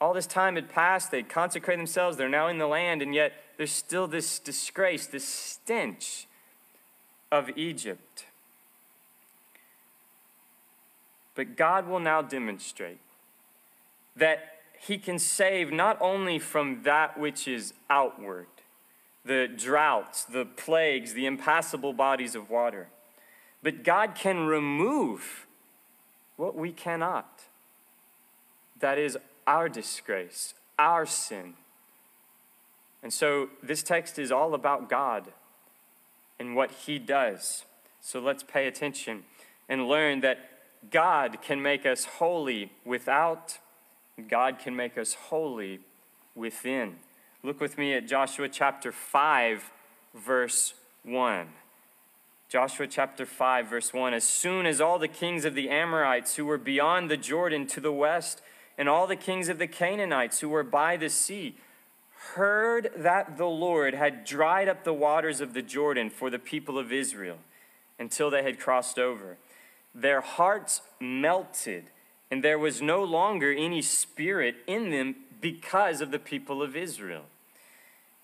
All 0.00 0.12
this 0.12 0.26
time 0.26 0.56
had 0.56 0.68
passed, 0.68 1.10
they'd 1.10 1.28
consecrated 1.28 1.80
themselves, 1.80 2.16
they're 2.16 2.28
now 2.28 2.48
in 2.48 2.58
the 2.58 2.66
land, 2.66 3.02
and 3.02 3.14
yet 3.14 3.32
there's 3.56 3.72
still 3.72 4.06
this 4.06 4.38
disgrace, 4.38 5.06
this 5.06 5.26
stench 5.26 6.26
of 7.32 7.50
Egypt. 7.56 8.26
But 11.34 11.56
God 11.56 11.88
will 11.88 12.00
now 12.00 12.22
demonstrate 12.22 12.98
that 14.14 14.58
He 14.78 14.98
can 14.98 15.18
save 15.18 15.72
not 15.72 15.98
only 16.00 16.38
from 16.38 16.82
that 16.82 17.18
which 17.18 17.48
is 17.48 17.72
outward, 17.88 18.46
the 19.24 19.48
droughts, 19.48 20.24
the 20.24 20.44
plagues, 20.44 21.14
the 21.14 21.26
impassable 21.26 21.92
bodies 21.92 22.34
of 22.34 22.48
water 22.48 22.88
but 23.66 23.82
God 23.82 24.14
can 24.14 24.46
remove 24.46 25.44
what 26.36 26.54
we 26.54 26.70
cannot. 26.70 27.40
That 28.78 28.96
is 28.96 29.18
our 29.46 29.68
disgrace, 29.68 30.54
our 30.78 31.06
sin. 31.06 31.54
And 33.02 33.12
so 33.12 33.48
this 33.62 33.82
text 33.82 34.18
is 34.18 34.32
all 34.32 34.54
about 34.54 34.88
God 34.88 35.32
and 36.38 36.56
what 36.56 36.70
He 36.70 36.98
does. 36.98 37.64
So 38.00 38.20
let's 38.20 38.42
pay 38.42 38.66
attention 38.66 39.24
and 39.68 39.88
learn 39.88 40.20
that 40.20 40.38
God 40.90 41.38
can 41.42 41.62
make 41.62 41.86
us 41.86 42.04
holy 42.04 42.72
without, 42.84 43.58
God 44.28 44.58
can 44.58 44.76
make 44.76 44.96
us 44.96 45.14
holy 45.14 45.80
within. 46.34 46.96
Look 47.42 47.60
with 47.60 47.78
me 47.78 47.94
at 47.94 48.06
Joshua 48.06 48.48
chapter 48.48 48.92
5, 48.92 49.70
verse 50.14 50.74
1. 51.02 51.46
Joshua 52.48 52.86
chapter 52.86 53.26
5, 53.26 53.66
verse 53.68 53.92
1 53.92 54.14
As 54.14 54.24
soon 54.24 54.66
as 54.66 54.80
all 54.80 54.98
the 54.98 55.08
kings 55.08 55.44
of 55.44 55.54
the 55.54 55.68
Amorites 55.68 56.36
who 56.36 56.46
were 56.46 56.58
beyond 56.58 57.10
the 57.10 57.16
Jordan 57.16 57.66
to 57.68 57.80
the 57.80 57.92
west, 57.92 58.40
and 58.78 58.88
all 58.88 59.06
the 59.06 59.16
kings 59.16 59.48
of 59.48 59.58
the 59.58 59.66
Canaanites 59.66 60.40
who 60.40 60.48
were 60.48 60.62
by 60.62 60.96
the 60.96 61.08
sea, 61.08 61.56
heard 62.34 62.90
that 62.96 63.36
the 63.36 63.46
Lord 63.46 63.94
had 63.94 64.24
dried 64.24 64.68
up 64.68 64.84
the 64.84 64.92
waters 64.92 65.40
of 65.40 65.54
the 65.54 65.62
Jordan 65.62 66.10
for 66.10 66.30
the 66.30 66.38
people 66.38 66.78
of 66.78 66.92
Israel 66.92 67.38
until 67.98 68.30
they 68.30 68.42
had 68.42 68.58
crossed 68.58 68.98
over, 68.98 69.36
their 69.94 70.20
hearts 70.20 70.82
melted, 71.00 71.84
and 72.30 72.42
there 72.42 72.58
was 72.58 72.82
no 72.82 73.02
longer 73.02 73.52
any 73.52 73.80
spirit 73.80 74.56
in 74.66 74.90
them 74.90 75.16
because 75.40 76.00
of 76.00 76.10
the 76.10 76.18
people 76.18 76.62
of 76.62 76.76
Israel. 76.76 77.24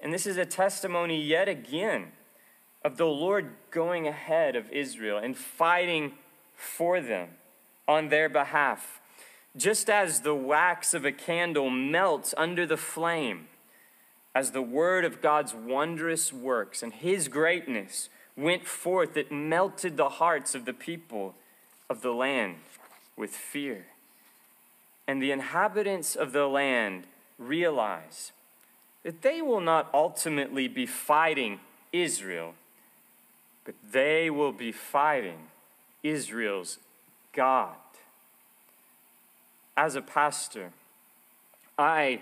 And 0.00 0.12
this 0.12 0.26
is 0.26 0.36
a 0.36 0.44
testimony 0.44 1.22
yet 1.22 1.48
again 1.48 2.08
of 2.84 2.96
the 2.96 3.06
Lord 3.06 3.50
going 3.70 4.08
ahead 4.08 4.56
of 4.56 4.70
Israel 4.70 5.18
and 5.18 5.36
fighting 5.36 6.12
for 6.54 7.00
them 7.00 7.28
on 7.86 8.08
their 8.08 8.28
behalf. 8.28 9.00
Just 9.56 9.90
as 9.90 10.20
the 10.20 10.34
wax 10.34 10.94
of 10.94 11.04
a 11.04 11.12
candle 11.12 11.70
melts 11.70 12.34
under 12.36 12.66
the 12.66 12.76
flame, 12.76 13.48
as 14.34 14.52
the 14.52 14.62
word 14.62 15.04
of 15.04 15.20
God's 15.20 15.54
wondrous 15.54 16.32
works 16.32 16.82
and 16.82 16.92
his 16.92 17.28
greatness 17.28 18.08
went 18.36 18.66
forth, 18.66 19.16
it 19.16 19.30
melted 19.30 19.96
the 19.96 20.08
hearts 20.08 20.54
of 20.54 20.64
the 20.64 20.72
people 20.72 21.34
of 21.90 22.00
the 22.00 22.12
land 22.12 22.56
with 23.16 23.30
fear. 23.30 23.86
And 25.06 25.22
the 25.22 25.32
inhabitants 25.32 26.16
of 26.16 26.32
the 26.32 26.46
land 26.46 27.04
realize 27.38 28.32
that 29.02 29.20
they 29.20 29.42
will 29.42 29.60
not 29.60 29.90
ultimately 29.92 30.68
be 30.68 30.86
fighting 30.86 31.60
Israel 31.92 32.54
but 33.64 33.74
they 33.92 34.30
will 34.30 34.52
be 34.52 34.72
fighting 34.72 35.38
Israel's 36.02 36.78
God. 37.32 37.74
As 39.76 39.96
a 39.96 40.02
pastor, 40.02 40.72
I 41.78 42.20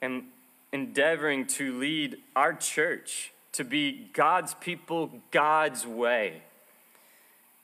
am 0.00 0.28
endeavoring 0.72 1.46
to 1.46 1.78
lead 1.78 2.18
our 2.36 2.54
church 2.54 3.32
to 3.52 3.64
be 3.64 4.08
God's 4.12 4.54
people, 4.54 5.10
God's 5.30 5.86
way, 5.86 6.42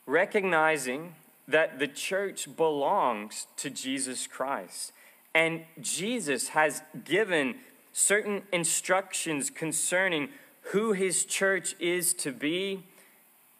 recognizing 0.06 1.14
that 1.46 1.78
the 1.78 1.86
church 1.86 2.54
belongs 2.56 3.46
to 3.56 3.70
Jesus 3.70 4.26
Christ. 4.26 4.92
And 5.34 5.62
Jesus 5.80 6.48
has 6.48 6.82
given 7.04 7.56
certain 7.92 8.42
instructions 8.52 9.50
concerning 9.50 10.28
who 10.72 10.92
his 10.92 11.24
church 11.24 11.74
is 11.78 12.12
to 12.14 12.32
be 12.32 12.82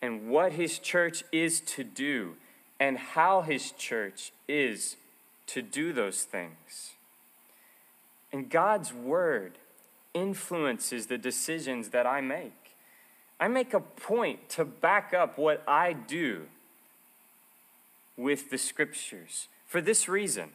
and 0.03 0.29
what 0.29 0.53
his 0.53 0.79
church 0.79 1.25
is 1.33 1.61
to 1.61 1.85
do 1.85 2.35
and 2.79 2.99
how 2.99 3.43
his 3.43 3.71
church 3.73 4.33
is 4.47 4.97
to 5.49 5.63
do 5.63 5.93
those 5.93 6.23
things. 6.25 6.93
And 8.33 8.49
God's 8.49 8.93
word 8.93 9.59
influences 10.15 11.07
the 11.07 11.19
decisions 11.19 11.91
that 11.91 12.07
I 12.07 12.21
make. 12.21 12.53
I 13.41 13.49
make 13.49 13.73
a 13.73 13.81
point 13.81 14.49
to 14.51 14.65
back 14.65 15.15
up 15.15 15.39
what 15.39 15.63
I 15.67 15.93
do 15.93 16.47
with 18.17 18.51
the 18.51 18.59
scriptures 18.59 19.49
for 19.67 19.81
this 19.81 20.09
reason. 20.09 20.51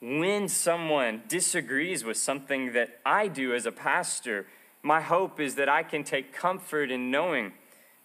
When 0.00 0.48
someone 0.48 1.22
disagrees 1.28 2.04
with 2.04 2.16
something 2.16 2.72
that 2.72 2.98
I 3.06 3.28
do 3.28 3.54
as 3.54 3.66
a 3.66 3.72
pastor, 3.72 4.46
my 4.82 5.00
hope 5.00 5.38
is 5.38 5.54
that 5.54 5.68
I 5.68 5.84
can 5.84 6.02
take 6.02 6.32
comfort 6.32 6.90
in 6.90 7.10
knowing 7.12 7.52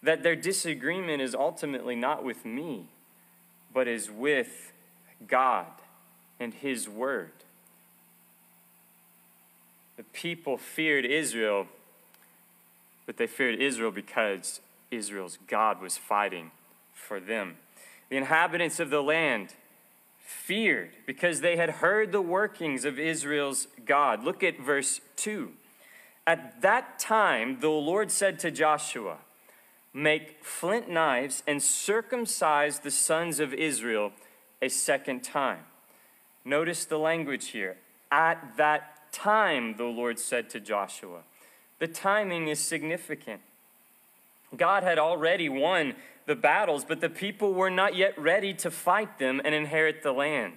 that 0.02 0.22
their 0.22 0.36
disagreement 0.36 1.20
is 1.20 1.34
ultimately 1.34 1.96
not 1.96 2.22
with 2.22 2.44
me, 2.44 2.86
but 3.74 3.88
is 3.88 4.08
with 4.08 4.72
God 5.26 5.66
and 6.38 6.54
His 6.54 6.88
Word. 6.88 7.32
The 9.96 10.04
people 10.04 10.56
feared 10.56 11.04
Israel, 11.04 11.66
but 13.06 13.16
they 13.16 13.26
feared 13.26 13.60
Israel 13.60 13.90
because 13.90 14.60
Israel's 14.90 15.38
God 15.48 15.80
was 15.80 15.96
fighting 15.96 16.52
for 16.94 17.18
them. 17.18 17.56
The 18.08 18.16
inhabitants 18.16 18.80
of 18.80 18.90
the 18.90 19.02
land 19.02 19.54
feared 20.20 20.90
because 21.06 21.40
they 21.40 21.56
had 21.56 21.70
heard 21.70 22.12
the 22.12 22.20
workings 22.20 22.84
of 22.84 22.98
Israel's 22.98 23.66
God. 23.84 24.24
Look 24.24 24.42
at 24.42 24.60
verse 24.60 25.00
2. 25.16 25.50
At 26.26 26.60
that 26.60 26.98
time, 26.98 27.60
the 27.60 27.70
Lord 27.70 28.10
said 28.10 28.38
to 28.40 28.50
Joshua, 28.50 29.18
Make 29.94 30.44
flint 30.44 30.88
knives 30.90 31.42
and 31.46 31.62
circumcise 31.62 32.80
the 32.80 32.90
sons 32.90 33.40
of 33.40 33.54
Israel 33.54 34.12
a 34.60 34.68
second 34.68 35.22
time. 35.22 35.60
Notice 36.44 36.84
the 36.84 36.98
language 36.98 37.48
here. 37.48 37.76
At 38.10 38.56
that 38.56 39.12
time, 39.12 39.76
the 39.76 39.84
Lord 39.84 40.18
said 40.18 40.50
to 40.50 40.60
Joshua. 40.60 41.20
The 41.78 41.88
timing 41.88 42.48
is 42.48 42.58
significant. 42.58 43.40
God 44.56 44.82
had 44.82 44.98
already 44.98 45.48
won 45.48 45.94
the 46.26 46.34
battles, 46.34 46.84
but 46.84 47.00
the 47.00 47.10
people 47.10 47.52
were 47.52 47.70
not 47.70 47.96
yet 47.96 48.18
ready 48.18 48.52
to 48.54 48.70
fight 48.70 49.18
them 49.18 49.40
and 49.44 49.54
inherit 49.54 50.02
the 50.02 50.12
land. 50.12 50.54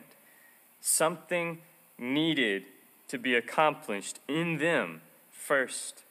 Something 0.80 1.60
needed 1.98 2.64
to 3.08 3.18
be 3.18 3.36
accomplished 3.36 4.20
in 4.28 4.58
them 4.58 5.02
first. 5.32 6.04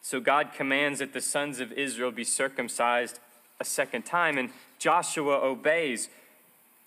So 0.00 0.20
God 0.20 0.52
commands 0.54 0.98
that 0.98 1.14
the 1.14 1.20
sons 1.20 1.60
of 1.60 1.72
Israel 1.72 2.10
be 2.10 2.24
circumcised 2.24 3.18
a 3.58 3.64
second 3.64 4.04
time, 4.04 4.36
and 4.36 4.50
Joshua 4.78 5.40
obeys. 5.40 6.08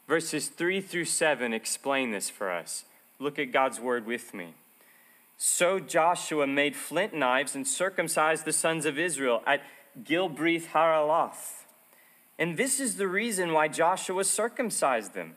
Verses 0.08 0.48
3 0.48 0.82
through 0.82 1.06
7 1.06 1.54
explain 1.54 2.12
this 2.12 2.30
for 2.30 2.52
us. 2.52 2.86
Look 3.20 3.38
at 3.38 3.52
God's 3.52 3.80
word 3.80 4.06
with 4.06 4.34
me. 4.34 4.54
So 5.38 5.80
Joshua 5.80 6.48
made 6.48 6.76
flint 6.76 7.14
knives 7.14 7.56
and 7.56 7.68
circumcised 7.68 8.46
the 8.46 8.54
sons 8.54 8.86
of 8.86 8.98
Israel 8.98 9.44
at 9.46 9.62
Gibeath 10.02 10.68
Haaraloth. 10.68 11.66
And 12.40 12.58
this 12.58 12.80
is 12.80 12.96
the 12.96 13.08
reason 13.08 13.52
why 13.52 13.68
Joshua 13.68 14.24
circumcised 14.24 15.14
them. 15.14 15.36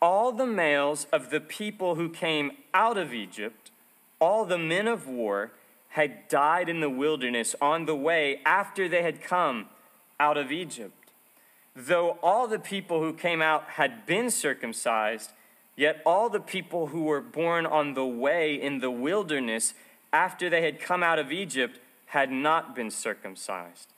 All 0.00 0.32
the 0.32 0.46
males 0.46 1.06
of 1.12 1.30
the 1.30 1.40
people 1.40 1.96
who 1.96 2.08
came 2.08 2.52
out 2.72 2.96
of 2.96 3.12
Egypt, 3.12 3.70
all 4.18 4.44
the 4.44 4.58
men 4.58 4.88
of 4.88 5.06
war, 5.06 5.52
had 5.88 6.28
died 6.28 6.68
in 6.68 6.80
the 6.80 6.90
wilderness 6.90 7.54
on 7.60 7.84
the 7.84 7.96
way 7.96 8.40
after 8.46 8.88
they 8.88 9.02
had 9.02 9.22
come 9.22 9.66
out 10.18 10.36
of 10.36 10.50
Egypt. 10.52 10.99
Though 11.86 12.18
all 12.22 12.46
the 12.46 12.58
people 12.58 13.00
who 13.00 13.14
came 13.14 13.40
out 13.40 13.64
had 13.70 14.04
been 14.04 14.30
circumcised, 14.30 15.32
yet 15.76 16.02
all 16.04 16.28
the 16.28 16.40
people 16.40 16.88
who 16.88 17.04
were 17.04 17.22
born 17.22 17.64
on 17.64 17.94
the 17.94 18.04
way 18.04 18.54
in 18.54 18.80
the 18.80 18.90
wilderness 18.90 19.72
after 20.12 20.50
they 20.50 20.60
had 20.60 20.78
come 20.78 21.02
out 21.02 21.18
of 21.18 21.32
Egypt 21.32 21.80
had 22.06 22.30
not 22.30 22.76
been 22.76 22.90
circumcised. 22.90 23.94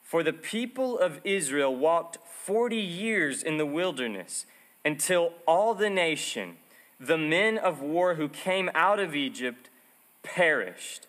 For 0.00 0.22
the 0.22 0.32
people 0.32 0.96
of 0.96 1.20
Israel 1.24 1.74
walked 1.74 2.18
40 2.28 2.76
years 2.76 3.42
in 3.42 3.56
the 3.56 3.66
wilderness 3.66 4.46
until 4.84 5.32
all 5.44 5.74
the 5.74 5.90
nation, 5.90 6.58
the 7.00 7.18
men 7.18 7.58
of 7.58 7.80
war 7.80 8.14
who 8.14 8.28
came 8.28 8.70
out 8.76 9.00
of 9.00 9.16
Egypt, 9.16 9.70
perished 10.22 11.08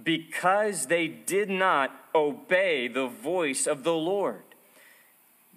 because 0.00 0.86
they 0.86 1.08
did 1.08 1.50
not 1.50 1.90
obey 2.14 2.86
the 2.86 3.08
voice 3.08 3.66
of 3.66 3.82
the 3.82 3.94
Lord 3.94 4.44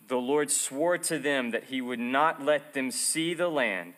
the 0.08 0.18
Lord 0.18 0.50
swore 0.50 0.98
to 1.00 1.20
them 1.20 1.52
that 1.52 1.66
he 1.66 1.82
would 1.82 2.00
not 2.00 2.44
let 2.44 2.74
them 2.74 2.92
see 2.92 3.34
the 3.34 3.50
land 3.50 3.94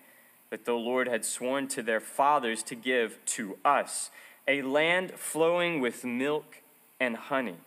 that 0.50 0.66
the 0.66 0.74
Lord 0.74 1.08
had 1.08 1.24
sworn 1.24 1.68
to 1.70 1.84
their 1.84 2.00
fathers 2.00 2.64
to 2.64 2.76
give 2.76 3.20
to 3.26 3.58
us, 3.64 4.10
a 4.48 4.64
land 4.64 5.12
flowing 5.12 5.80
with 5.80 6.04
milk 6.04 6.64
and 7.00 7.16
honey. 7.16 7.58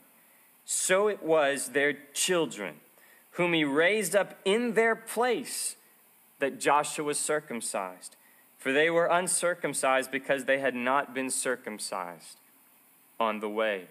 So 0.64 1.09
it 1.09 1.22
was 1.22 1.68
their 1.68 1.94
children, 2.12 2.76
whom 3.33 3.52
he 3.52 3.64
raised 3.64 4.16
up 4.16 4.38
in 4.44 4.74
their 4.74 4.96
place, 4.96 5.76
that 6.40 6.59
Joshua 6.59 7.14
circumcised. 7.14 8.16
For 8.59 8.72
they 8.72 8.90
were 8.90 9.07
uncircumcised 9.07 10.11
because 10.11 10.44
they 10.44 10.59
had 10.59 10.74
not 10.74 11.14
been 11.14 11.31
circumcised 11.31 12.38
on 13.18 13.40
the 13.40 13.48
way. 13.48 13.87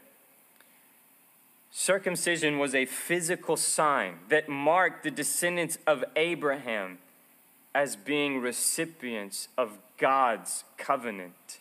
Circumcision 1.71 2.59
was 2.59 2.75
a 2.75 2.85
physical 2.85 3.55
sign 3.55 4.19
that 4.27 4.49
marked 4.49 5.03
the 5.03 5.11
descendants 5.11 5.77
of 5.87 6.03
Abraham 6.17 6.99
as 7.73 7.95
being 7.95 8.39
recipients 8.39 9.47
of 9.57 9.77
God's 9.97 10.65
covenant. 10.77 11.59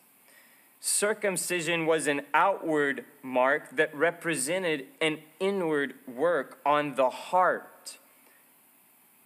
Circumcision 0.80 1.86
was 1.86 2.08
an 2.08 2.22
outward 2.34 3.04
mark 3.22 3.76
that 3.76 3.94
represented 3.94 4.86
an 5.00 5.18
inward 5.38 5.94
work 6.08 6.58
on 6.66 6.96
the 6.96 7.10
heart. 7.10 7.98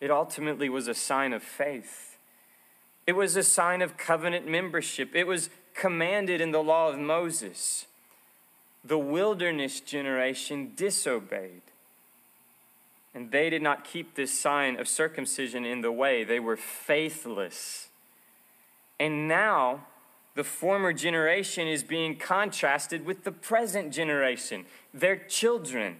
It 0.03 0.11
ultimately 0.11 0.69
was 0.69 0.87
a 0.87 0.95
sign 0.95 1.33
of 1.33 1.43
faith. 1.43 2.19
It 3.07 3.13
was 3.13 3.37
a 3.37 3.43
sign 3.43 3.81
of 3.81 3.97
covenant 3.97 4.47
membership. 4.47 5.15
It 5.15 5.27
was 5.27 5.49
commanded 5.73 6.43
in 6.43 6.51
the 6.51 6.63
law 6.63 6.91
of 6.91 6.99
Moses 6.99 7.87
the 8.85 8.99
wilderness 8.99 9.81
generation 9.81 10.73
disobeyed. 10.77 11.63
And 13.15 13.31
they 13.31 13.49
did 13.49 13.63
not 13.63 13.85
keep 13.85 14.15
this 14.15 14.39
sign 14.39 14.79
of 14.79 14.89
circumcision 14.89 15.65
in 15.65 15.81
the 15.81 15.93
way, 15.93 16.25
they 16.25 16.41
were 16.41 16.57
faithless. 16.57 17.89
And 18.99 19.27
now, 19.29 19.87
the 20.35 20.45
former 20.45 20.93
generation 20.93 21.69
is 21.69 21.83
being 21.83 22.17
contrasted 22.17 23.07
with 23.07 23.25
the 23.25 23.33
present 23.33 23.93
generation, 23.93 24.67
their 24.93 25.17
children. 25.17 25.97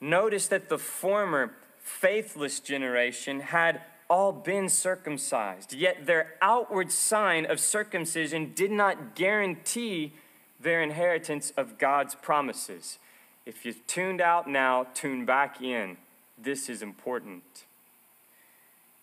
Notice 0.00 0.48
that 0.48 0.68
the 0.68 0.78
former 0.78 1.54
faithless 1.78 2.60
generation 2.60 3.40
had 3.40 3.82
all 4.10 4.32
been 4.32 4.68
circumcised, 4.68 5.72
yet 5.72 6.06
their 6.06 6.34
outward 6.40 6.90
sign 6.90 7.46
of 7.46 7.60
circumcision 7.60 8.52
did 8.54 8.70
not 8.70 9.14
guarantee 9.14 10.12
their 10.60 10.82
inheritance 10.82 11.52
of 11.56 11.78
God's 11.78 12.14
promises. 12.14 12.98
If 13.46 13.64
you've 13.64 13.86
tuned 13.86 14.20
out 14.20 14.48
now, 14.48 14.86
tune 14.94 15.24
back 15.24 15.62
in. 15.62 15.96
This 16.36 16.68
is 16.68 16.82
important. 16.82 17.64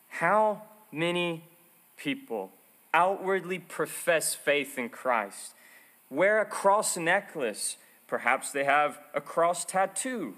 How 0.10 0.64
many 0.92 1.44
people 1.98 2.52
outwardly 2.94 3.60
profess 3.60 4.34
faith 4.34 4.78
in 4.78 4.90
Christ, 4.90 5.54
wear 6.10 6.40
a 6.40 6.46
cross 6.46 6.96
necklace, 6.96 7.78
perhaps 8.08 8.52
they 8.52 8.64
have 8.64 9.00
a 9.14 9.22
cross 9.22 9.66
tattoo? 9.66 10.36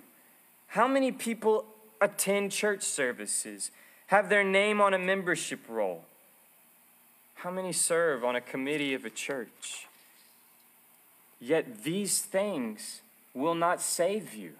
How 0.68 0.88
many 0.88 1.12
people 1.12 1.66
attend 2.02 2.52
church 2.52 2.84
services, 2.84 3.72
have 4.08 4.30
their 4.30 4.44
name 4.44 4.82
on 4.82 4.94
a 4.94 5.00
membership 5.00 5.60
roll? 5.68 6.06
How 7.36 7.52
many 7.52 7.72
serve 7.72 8.24
on 8.24 8.36
a 8.36 8.42
committee 8.42 8.94
of 8.94 9.06
a 9.06 9.10
church? 9.10 9.87
Yet 11.40 11.84
these 11.84 12.22
things 12.22 13.02
will 13.34 13.56
not 13.56 13.82
save 13.82 14.34
you. 14.34 14.54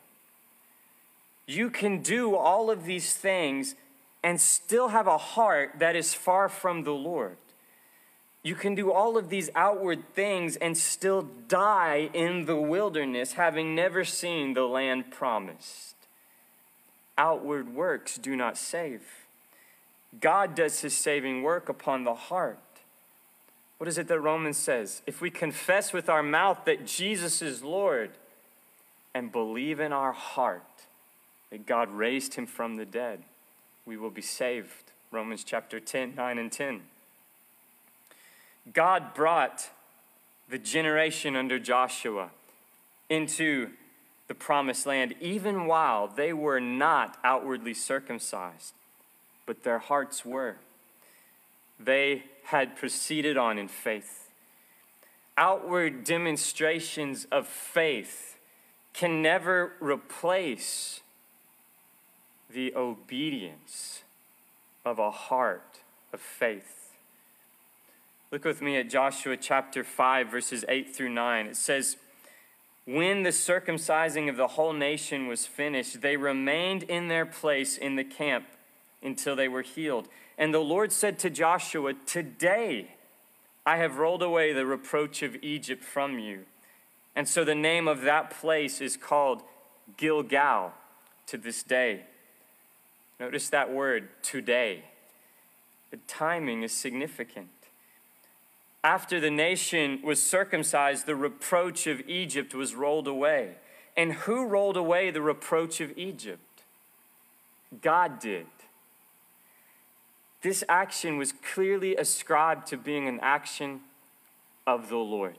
You 1.48 1.70
can 1.70 2.02
do 2.02 2.36
all 2.36 2.70
of 2.70 2.86
these 2.86 3.14
things 3.16 3.76
and 4.24 4.40
still 4.40 4.90
have 4.90 5.08
a 5.08 5.18
heart 5.18 5.74
that 5.80 5.96
is 5.96 6.14
far 6.14 6.50
from 6.50 6.84
the 6.84 6.92
Lord. 6.92 7.38
You 8.44 8.56
can 8.56 8.76
do 8.76 8.92
all 8.92 9.18
of 9.18 9.30
these 9.30 9.50
outward 9.56 10.04
things 10.14 10.56
and 10.56 10.78
still 10.78 11.28
die 11.48 12.10
in 12.14 12.46
the 12.46 12.56
wilderness, 12.56 13.34
having 13.34 13.76
never 13.76 14.04
seen 14.04 14.54
the 14.54 14.66
land 14.66 15.12
promised. 15.12 15.96
Outward 17.18 17.74
works 17.74 18.18
do 18.18 18.36
not 18.36 18.58
save. 18.58 19.02
God 20.20 20.56
does 20.56 20.82
his 20.82 20.96
saving 20.96 21.44
work 21.44 21.68
upon 21.68 22.04
the 22.04 22.14
heart. 22.14 22.60
What 23.78 23.88
is 23.88 23.98
it 23.98 24.08
that 24.08 24.20
Romans 24.20 24.58
says? 24.58 25.02
If 25.06 25.22
we 25.22 25.30
confess 25.30 25.94
with 25.94 26.10
our 26.10 26.24
mouth 26.24 26.66
that 26.66 26.86
Jesus 26.86 27.42
is 27.42 27.64
Lord 27.64 28.12
and 29.14 29.32
believe 29.32 29.80
in 29.80 29.94
our 29.94 30.14
heart 30.14 30.64
that 31.52 31.66
God 31.66 31.92
raised 31.92 32.34
him 32.34 32.48
from 32.48 32.76
the 32.76 32.86
dead, 32.86 33.24
we 33.86 33.98
will 33.98 34.10
be 34.10 34.22
saved. 34.22 34.92
Romans 35.12 35.44
chapter 35.44 35.80
10, 35.80 36.16
9 36.16 36.38
and 36.38 36.52
10. 36.52 36.82
God 38.74 39.14
brought 39.14 39.70
the 40.50 40.58
generation 40.58 41.36
under 41.36 41.60
Joshua 41.60 42.32
into 43.10 43.70
the 44.28 44.36
promised 44.36 44.86
land, 44.86 45.16
even 45.22 45.68
while 45.68 46.08
they 46.08 46.34
were 46.34 46.60
not 46.60 47.18
outwardly 47.24 47.74
circumcised, 47.74 48.74
but 49.46 49.64
their 49.64 49.80
hearts 49.80 50.26
were. 50.26 50.58
They 51.80 52.24
had 52.46 52.76
proceeded 52.76 53.38
on 53.38 53.58
in 53.58 53.68
faith. 53.68 54.30
Outward 55.38 56.04
demonstrations 56.04 57.28
of 57.32 57.48
faith 57.48 58.38
can 58.94 59.22
never 59.22 59.74
replace 59.80 61.02
the 62.50 62.74
obedience 62.76 64.04
of 64.84 64.98
a 64.98 65.12
heart 65.12 65.82
of 66.12 66.20
faith. 66.20 66.96
Look 68.32 68.44
with 68.44 68.62
me 68.62 68.78
at 68.78 68.90
Joshua 68.90 69.38
chapter 69.38 69.84
5, 69.84 70.30
verses 70.30 70.66
8 70.68 70.96
through 70.96 71.10
9. 71.10 71.46
It 71.48 71.56
says, 71.56 71.98
When 72.86 73.24
the 73.24 73.30
circumcising 73.30 74.30
of 74.30 74.36
the 74.36 74.48
whole 74.48 74.74
nation 74.74 75.28
was 75.28 75.46
finished, 75.46 76.02
they 76.02 76.18
remained 76.18 76.84
in 76.84 77.08
their 77.08 77.26
place 77.26 77.78
in 77.78 77.96
the 77.96 78.04
camp 78.04 78.46
until 79.02 79.36
they 79.36 79.48
were 79.48 79.62
healed. 79.62 80.08
And 80.38 80.54
the 80.54 80.60
Lord 80.60 80.92
said 80.92 81.20
to 81.20 81.30
Joshua, 81.30 81.94
Today 82.06 82.92
I 83.66 83.78
have 83.78 83.98
rolled 83.98 84.24
away 84.24 84.54
the 84.54 84.66
reproach 84.66 85.24
of 85.24 85.36
Egypt 85.44 85.84
from 85.84 86.20
you. 86.20 86.46
And 87.16 87.28
so 87.28 87.44
the 87.44 87.56
name 87.56 87.88
of 87.88 88.02
that 88.02 88.30
place 88.30 88.80
is 88.80 88.96
called 88.96 89.42
Gilgal 89.98 90.74
to 91.28 91.38
this 91.38 91.64
day. 91.64 92.04
Notice 93.20 93.50
that 93.50 93.72
word, 93.72 94.10
today. 94.22 94.84
The 95.90 95.98
timing 96.08 96.64
is 96.64 96.72
significant. 96.72 97.50
After 98.84 99.20
the 99.20 99.32
nation 99.32 100.00
was 100.04 100.22
circumcised, 100.22 101.06
the 101.06 101.16
reproach 101.16 101.88
of 101.88 102.08
Egypt 102.08 102.54
was 102.54 102.76
rolled 102.76 103.08
away. 103.08 103.56
And 103.96 104.14
who 104.14 104.46
rolled 104.46 104.78
away 104.78 105.10
the 105.10 105.22
reproach 105.22 105.82
of 105.82 105.98
Egypt? 105.98 106.64
God 107.82 108.20
did. 108.20 108.46
This 110.42 110.64
action 110.70 111.18
was 111.18 111.32
clearly 111.32 111.96
ascribed 111.96 112.68
to 112.68 112.78
being 112.78 113.08
an 113.08 113.20
action 113.22 113.82
of 114.66 114.90
the 114.90 114.98
Lord. 114.98 115.38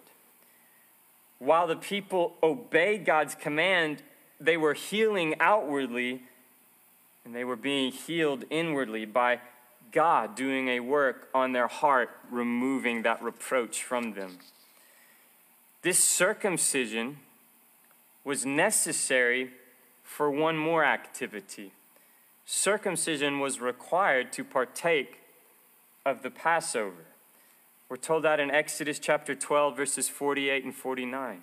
While 1.39 1.67
the 1.67 1.77
people 1.77 2.35
obeyed 2.43 3.05
God's 3.05 3.35
command, 3.35 4.03
they 4.41 4.57
were 4.57 4.75
healing 4.75 5.35
outwardly 5.41 6.23
and 7.25 7.35
they 7.35 7.45
were 7.45 7.57
being 7.57 7.93
healed 7.93 8.45
inwardly 8.51 9.05
by 9.05 9.41
God 9.93 10.35
doing 10.35 10.69
a 10.69 10.81
work 10.81 11.29
on 11.35 11.53
their 11.53 11.69
heart, 11.69 12.11
removing 12.31 13.03
that 13.03 13.23
reproach 13.23 13.83
from 13.83 14.15
them. 14.15 14.39
This 15.83 16.03
circumcision 16.03 17.19
was 18.25 18.45
necessary 18.45 19.53
for 20.03 20.31
one 20.31 20.57
more 20.57 20.85
activity. 20.85 21.73
Circumcision 22.51 23.41
was 23.41 23.61
required 23.61 24.33
to 24.33 24.43
partake 24.43 25.21
of 26.07 26.23
the 26.23 26.31
Passover. 26.31 27.05
We're 27.91 27.99
told 27.99 28.25
that 28.25 28.41
in 28.41 28.51
Exodus 28.51 28.99
chapter 28.99 29.35
12, 29.35 29.77
verses 29.77 30.09
48 30.09 30.65
and 30.65 30.75
49. 30.75 31.43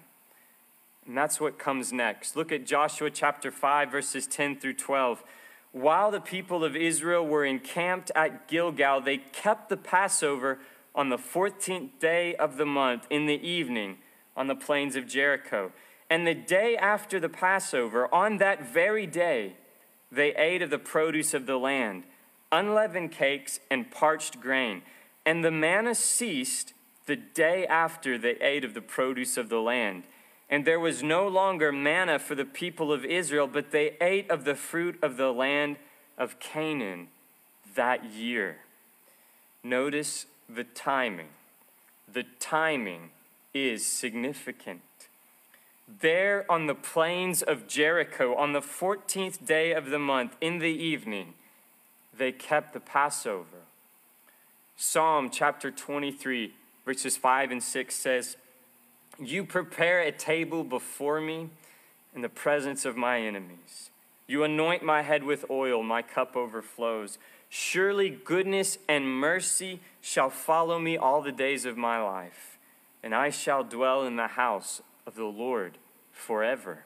And 1.05 1.15
that's 1.15 1.39
what 1.39 1.59
comes 1.59 1.93
next. 1.93 2.35
Look 2.35 2.51
at 2.51 2.65
Joshua 2.65 3.11
chapter 3.11 3.51
5, 3.51 3.91
verses 3.91 4.25
10 4.25 4.59
through 4.59 4.73
12. 4.73 5.23
While 5.73 6.09
the 6.09 6.19
people 6.19 6.63
of 6.63 6.75
Israel 6.75 7.23
were 7.23 7.45
encamped 7.45 8.09
at 8.15 8.47
Gilgal, 8.47 9.01
they 9.01 9.17
kept 9.17 9.69
the 9.69 9.77
Passover 9.77 10.57
on 10.95 11.09
the 11.09 11.19
14th 11.19 11.99
day 11.99 12.33
of 12.33 12.57
the 12.57 12.65
month 12.65 13.05
in 13.11 13.27
the 13.27 13.47
evening 13.47 13.97
on 14.35 14.47
the 14.47 14.55
plains 14.55 14.95
of 14.95 15.05
Jericho. 15.05 15.71
And 16.09 16.25
the 16.25 16.33
day 16.33 16.75
after 16.75 17.19
the 17.19 17.29
Passover, 17.29 18.11
on 18.11 18.37
that 18.37 18.67
very 18.73 19.05
day, 19.05 19.57
they 20.15 20.35
ate 20.35 20.61
of 20.61 20.69
the 20.69 20.79
produce 20.79 21.33
of 21.33 21.45
the 21.45 21.57
land, 21.57 22.03
unleavened 22.51 23.11
cakes 23.11 23.59
and 23.69 23.91
parched 23.91 24.39
grain. 24.39 24.81
And 25.25 25.43
the 25.43 25.51
manna 25.51 25.95
ceased 25.95 26.73
the 27.05 27.15
day 27.15 27.67
after 27.67 28.17
they 28.17 28.35
ate 28.41 28.63
of 28.63 28.73
the 28.73 28.81
produce 28.81 29.37
of 29.37 29.49
the 29.49 29.59
land. 29.59 30.03
And 30.49 30.65
there 30.65 30.79
was 30.79 31.01
no 31.01 31.27
longer 31.27 31.71
manna 31.71 32.19
for 32.19 32.35
the 32.35 32.45
people 32.45 32.93
of 32.93 33.03
Israel, 33.03 33.47
but 33.47 33.71
they 33.71 33.97
ate 33.99 34.29
of 34.29 34.45
the 34.45 34.55
fruit 34.55 34.97
of 35.01 35.17
the 35.17 35.31
land 35.31 35.77
of 36.17 36.39
Canaan 36.39 37.07
that 37.75 38.05
year. 38.05 38.57
Notice 39.63 40.27
the 40.47 40.63
timing. 40.63 41.29
The 42.11 42.25
timing 42.39 43.09
is 43.53 43.85
significant. 43.85 44.81
There 45.87 46.45
on 46.49 46.67
the 46.67 46.75
plains 46.75 47.41
of 47.41 47.67
Jericho, 47.67 48.35
on 48.35 48.53
the 48.53 48.61
14th 48.61 49.45
day 49.45 49.73
of 49.73 49.89
the 49.89 49.99
month, 49.99 50.35
in 50.41 50.59
the 50.59 50.65
evening, 50.65 51.33
they 52.17 52.31
kept 52.31 52.73
the 52.73 52.79
Passover. 52.79 53.63
Psalm 54.75 55.29
chapter 55.29 55.71
23, 55.71 56.53
verses 56.85 57.17
5 57.17 57.51
and 57.51 57.63
6 57.63 57.95
says, 57.95 58.35
you 59.19 59.45
prepare 59.45 60.01
a 60.01 60.11
table 60.11 60.63
before 60.63 61.21
me 61.21 61.49
in 62.13 62.21
the 62.21 62.29
presence 62.29 62.85
of 62.85 62.97
my 62.97 63.21
enemies. 63.21 63.89
You 64.27 64.43
anoint 64.43 64.83
my 64.83 65.03
head 65.03 65.23
with 65.23 65.45
oil, 65.49 65.83
my 65.83 66.01
cup 66.01 66.35
overflows. 66.35 67.17
Surely 67.49 68.09
goodness 68.09 68.77
and 68.89 69.07
mercy 69.07 69.79
shall 70.01 70.29
follow 70.29 70.79
me 70.79 70.97
all 70.97 71.21
the 71.21 71.31
days 71.31 71.65
of 71.65 71.77
my 71.77 72.01
life, 72.01 72.57
and 73.03 73.15
I 73.15 73.29
shall 73.29 73.63
dwell 73.63 74.05
in 74.05 74.15
the 74.15 74.27
house 74.27 74.81
of 75.05 75.15
the 75.15 75.25
Lord 75.25 75.77
forever. 76.11 76.85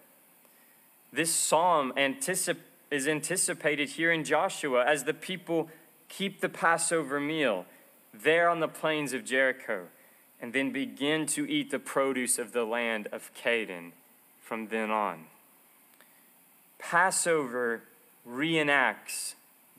This 1.12 1.34
psalm 1.34 1.94
anticip- 1.98 2.58
is 2.92 3.08
anticipated 3.08 3.90
here 3.90 4.12
in 4.12 4.24
Joshua 4.24 4.86
as 4.86 5.04
the 5.04 5.14
people 5.14 5.70
keep 6.08 6.42
the 6.42 6.50
Passover 6.50 7.20
meal 7.20 7.66
there 8.14 8.50
on 8.50 8.60
the 8.60 8.68
plains 8.68 9.14
of 9.14 9.24
Jericho 9.24 9.88
and 10.42 10.54
then 10.54 10.72
begin 10.72 11.26
to 11.28 11.50
eat 11.50 11.70
the 11.70 11.80
produce 11.80 12.40
of 12.40 12.52
the 12.52 12.64
land 12.64 13.08
of 13.12 13.32
Canaan 13.34 13.94
from 14.42 14.68
then 14.68 14.90
on. 14.90 15.26
Passover 16.80 17.84
reenacts 18.28 19.36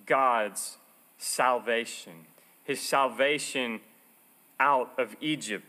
God's 0.07 0.77
salvation, 1.19 2.27
his 2.65 2.81
salvation 2.81 3.81
out 4.59 4.93
of 4.99 5.17
Egypt. 5.21 5.65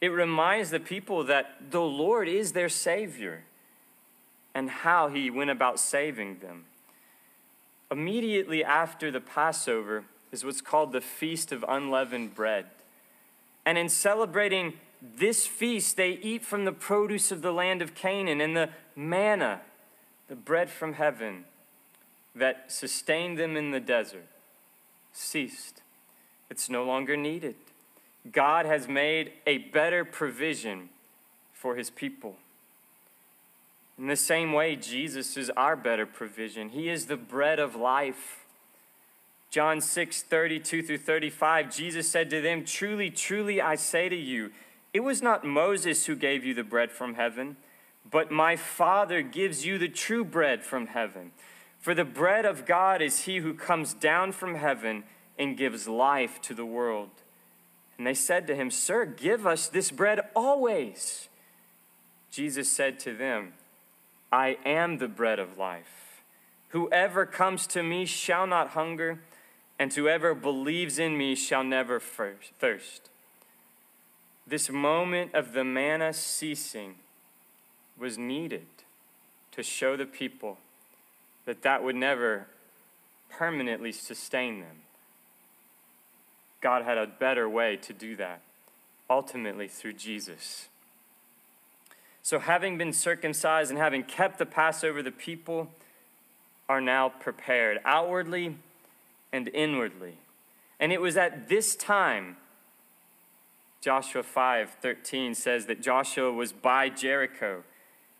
It 0.00 0.08
reminds 0.08 0.70
the 0.70 0.80
people 0.80 1.24
that 1.24 1.70
the 1.70 1.80
Lord 1.80 2.28
is 2.28 2.52
their 2.52 2.68
Savior 2.68 3.44
and 4.54 4.70
how 4.70 5.08
he 5.08 5.30
went 5.30 5.50
about 5.50 5.78
saving 5.78 6.38
them. 6.38 6.64
Immediately 7.90 8.64
after 8.64 9.10
the 9.10 9.20
Passover 9.20 10.04
is 10.32 10.44
what's 10.44 10.60
called 10.60 10.92
the 10.92 11.00
Feast 11.00 11.52
of 11.52 11.64
Unleavened 11.68 12.34
Bread. 12.34 12.66
And 13.66 13.76
in 13.76 13.88
celebrating 13.88 14.74
this 15.02 15.46
feast, 15.46 15.96
they 15.96 16.12
eat 16.12 16.44
from 16.44 16.64
the 16.64 16.72
produce 16.72 17.30
of 17.30 17.42
the 17.42 17.52
land 17.52 17.82
of 17.82 17.94
Canaan 17.94 18.40
and 18.40 18.56
the 18.56 18.70
manna, 18.96 19.60
the 20.28 20.36
bread 20.36 20.70
from 20.70 20.94
heaven 20.94 21.44
that 22.34 22.70
sustained 22.70 23.38
them 23.38 23.56
in 23.56 23.70
the 23.70 23.80
desert, 23.80 24.26
ceased. 25.12 25.82
It's 26.48 26.70
no 26.70 26.84
longer 26.84 27.16
needed. 27.16 27.56
God 28.30 28.66
has 28.66 28.88
made 28.88 29.32
a 29.46 29.58
better 29.58 30.04
provision 30.04 30.90
for 31.52 31.76
his 31.76 31.90
people. 31.90 32.36
In 33.98 34.06
the 34.06 34.16
same 34.16 34.52
way, 34.52 34.76
Jesus 34.76 35.36
is 35.36 35.50
our 35.50 35.76
better 35.76 36.06
provision. 36.06 36.70
He 36.70 36.88
is 36.88 37.06
the 37.06 37.16
bread 37.16 37.58
of 37.58 37.76
life. 37.76 38.46
John 39.50 39.80
6, 39.80 40.22
32 40.22 40.82
through 40.82 40.98
35, 40.98 41.74
Jesus 41.74 42.08
said 42.08 42.30
to 42.30 42.40
them, 42.40 42.64
Truly, 42.64 43.10
truly, 43.10 43.60
I 43.60 43.74
say 43.74 44.08
to 44.08 44.16
you, 44.16 44.52
it 44.94 45.00
was 45.00 45.22
not 45.22 45.44
Moses 45.44 46.06
who 46.06 46.16
gave 46.16 46.44
you 46.44 46.54
the 46.54 46.64
bread 46.64 46.90
from 46.90 47.14
heaven, 47.14 47.56
but 48.10 48.30
my 48.30 48.56
Father 48.56 49.22
gives 49.22 49.66
you 49.66 49.76
the 49.76 49.88
true 49.88 50.24
bread 50.24 50.62
from 50.62 50.88
heaven. 50.88 51.32
For 51.78 51.94
the 51.94 52.04
bread 52.04 52.44
of 52.44 52.66
God 52.66 53.00
is 53.02 53.20
he 53.20 53.38
who 53.38 53.54
comes 53.54 53.94
down 53.94 54.32
from 54.32 54.54
heaven 54.54 55.04
and 55.38 55.56
gives 55.56 55.88
life 55.88 56.40
to 56.42 56.54
the 56.54 56.66
world. 56.66 57.10
And 58.00 58.06
they 58.06 58.14
said 58.14 58.46
to 58.46 58.56
him, 58.56 58.70
Sir, 58.70 59.04
give 59.04 59.46
us 59.46 59.68
this 59.68 59.90
bread 59.90 60.20
always. 60.34 61.28
Jesus 62.30 62.72
said 62.72 62.98
to 63.00 63.14
them, 63.14 63.52
I 64.32 64.56
am 64.64 64.96
the 64.96 65.06
bread 65.06 65.38
of 65.38 65.58
life. 65.58 66.22
Whoever 66.68 67.26
comes 67.26 67.66
to 67.66 67.82
me 67.82 68.06
shall 68.06 68.46
not 68.46 68.68
hunger 68.68 69.20
and 69.78 69.92
whoever 69.92 70.34
believes 70.34 70.98
in 70.98 71.18
me 71.18 71.34
shall 71.34 71.62
never 71.62 72.00
thirst. 72.00 73.10
This 74.46 74.70
moment 74.70 75.34
of 75.34 75.52
the 75.52 75.62
manna 75.62 76.14
ceasing 76.14 76.94
was 77.98 78.16
needed 78.16 78.64
to 79.52 79.62
show 79.62 79.98
the 79.98 80.06
people 80.06 80.56
that 81.44 81.60
that 81.60 81.84
would 81.84 81.96
never 81.96 82.46
permanently 83.28 83.92
sustain 83.92 84.60
them. 84.60 84.84
God 86.60 86.84
had 86.84 86.98
a 86.98 87.06
better 87.06 87.48
way 87.48 87.76
to 87.76 87.92
do 87.92 88.16
that, 88.16 88.40
ultimately 89.08 89.66
through 89.66 89.94
Jesus. 89.94 90.68
So, 92.22 92.38
having 92.38 92.76
been 92.76 92.92
circumcised 92.92 93.70
and 93.70 93.78
having 93.78 94.02
kept 94.02 94.38
the 94.38 94.46
Passover, 94.46 95.02
the 95.02 95.10
people 95.10 95.70
are 96.68 96.80
now 96.80 97.08
prepared 97.08 97.78
outwardly 97.84 98.56
and 99.32 99.48
inwardly. 99.48 100.18
And 100.78 100.92
it 100.92 101.00
was 101.00 101.16
at 101.16 101.48
this 101.48 101.74
time, 101.74 102.36
Joshua 103.80 104.22
5 104.22 104.76
13 104.80 105.34
says 105.34 105.66
that 105.66 105.80
Joshua 105.80 106.30
was 106.30 106.52
by 106.52 106.90
Jericho, 106.90 107.64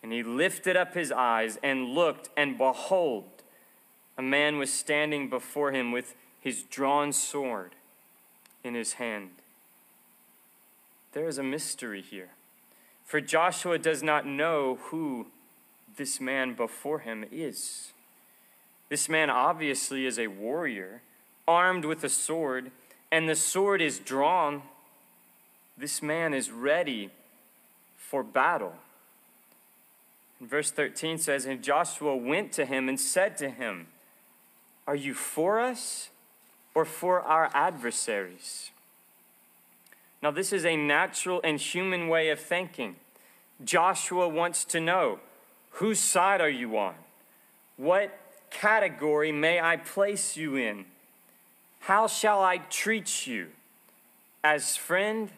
and 0.02 0.12
he 0.12 0.22
lifted 0.22 0.76
up 0.76 0.94
his 0.94 1.12
eyes 1.12 1.58
and 1.62 1.94
looked, 1.94 2.30
and 2.36 2.56
behold, 2.56 3.24
a 4.16 4.22
man 4.22 4.56
was 4.56 4.72
standing 4.72 5.28
before 5.28 5.72
him 5.72 5.92
with 5.92 6.14
his 6.40 6.62
drawn 6.62 7.12
sword 7.12 7.74
in 8.62 8.74
his 8.74 8.94
hand. 8.94 9.30
there 11.12 11.26
is 11.26 11.38
a 11.38 11.42
mystery 11.42 12.00
here. 12.02 12.30
For 13.04 13.20
Joshua 13.20 13.78
does 13.78 14.02
not 14.02 14.24
know 14.24 14.78
who 14.90 15.26
this 15.96 16.20
man 16.20 16.54
before 16.54 17.00
him 17.00 17.24
is. 17.32 17.92
This 18.88 19.08
man 19.08 19.30
obviously 19.30 20.06
is 20.06 20.18
a 20.18 20.28
warrior, 20.28 21.02
armed 21.48 21.84
with 21.84 22.04
a 22.04 22.08
sword, 22.08 22.70
and 23.10 23.28
the 23.28 23.34
sword 23.34 23.82
is 23.82 23.98
drawn. 23.98 24.62
This 25.76 26.02
man 26.02 26.32
is 26.32 26.50
ready 26.50 27.10
for 27.96 28.22
battle. 28.22 28.74
Verse 30.40 30.70
13 30.70 31.18
says, 31.18 31.46
And 31.46 31.62
Joshua 31.62 32.16
went 32.16 32.52
to 32.52 32.64
him 32.64 32.88
and 32.88 32.98
said 32.98 33.36
to 33.38 33.50
him, 33.50 33.88
Are 34.86 34.94
you 34.94 35.14
for 35.14 35.58
us 35.58 36.09
or 36.74 36.84
for 36.84 37.20
our 37.20 37.50
adversaries? 37.54 38.70
Now, 40.22 40.30
this 40.30 40.52
is 40.52 40.64
a 40.64 40.76
natural 40.76 41.40
and 41.42 41.58
human 41.58 42.08
way 42.08 42.28
of 42.28 42.40
thinking. 42.40 42.96
Joshua 43.64 44.28
wants 44.28 44.64
to 44.66 44.80
know 44.80 45.18
whose 45.72 45.98
side 45.98 46.40
are 46.40 46.50
you 46.50 46.76
on? 46.76 46.94
What 47.76 48.18
category 48.50 49.32
may 49.32 49.60
I 49.60 49.76
place 49.76 50.36
you 50.36 50.56
in? 50.56 50.84
How 51.80 52.06
shall 52.06 52.42
I 52.42 52.58
treat 52.58 53.26
you? 53.26 53.48
As 54.44 54.76
friend 54.76 55.30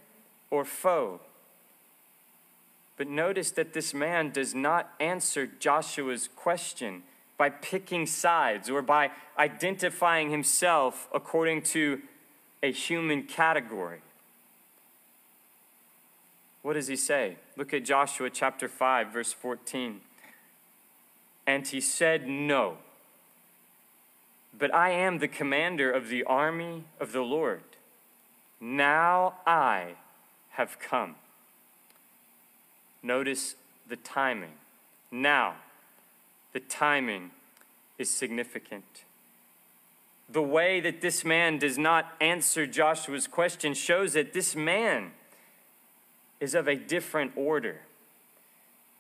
or 0.50 0.64
foe? 0.64 1.20
But 2.96 3.08
notice 3.08 3.50
that 3.52 3.72
this 3.72 3.94
man 3.94 4.30
does 4.30 4.54
not 4.54 4.92
answer 5.00 5.46
Joshua's 5.46 6.28
question 6.34 7.02
by 7.36 7.50
picking 7.50 8.06
sides 8.06 8.70
or 8.70 8.82
by 8.82 9.10
identifying 9.38 10.30
himself 10.30 11.08
according 11.12 11.62
to 11.62 12.00
a 12.62 12.70
human 12.70 13.24
category. 13.24 14.00
What 16.62 16.74
does 16.74 16.86
he 16.86 16.96
say? 16.96 17.36
Look 17.56 17.74
at 17.74 17.84
Joshua 17.84 18.30
chapter 18.30 18.68
5, 18.68 19.12
verse 19.12 19.32
14. 19.32 20.00
And 21.46 21.66
he 21.66 21.80
said, 21.80 22.28
No, 22.28 22.76
but 24.56 24.72
I 24.72 24.90
am 24.90 25.18
the 25.18 25.28
commander 25.28 25.90
of 25.90 26.08
the 26.08 26.22
army 26.24 26.84
of 27.00 27.12
the 27.12 27.22
Lord. 27.22 27.62
Now 28.60 29.34
I 29.44 29.94
have 30.50 30.78
come. 30.78 31.16
Notice 33.02 33.56
the 33.88 33.96
timing. 33.96 34.52
Now, 35.10 35.56
the 36.52 36.60
timing 36.60 37.30
is 37.98 38.10
significant. 38.10 39.04
The 40.30 40.42
way 40.42 40.80
that 40.80 41.00
this 41.00 41.24
man 41.24 41.58
does 41.58 41.76
not 41.76 42.12
answer 42.20 42.66
Joshua's 42.66 43.26
question 43.26 43.74
shows 43.74 44.14
that 44.14 44.32
this 44.32 44.56
man 44.56 45.12
is 46.40 46.54
of 46.54 46.66
a 46.66 46.74
different 46.74 47.32
order. 47.36 47.80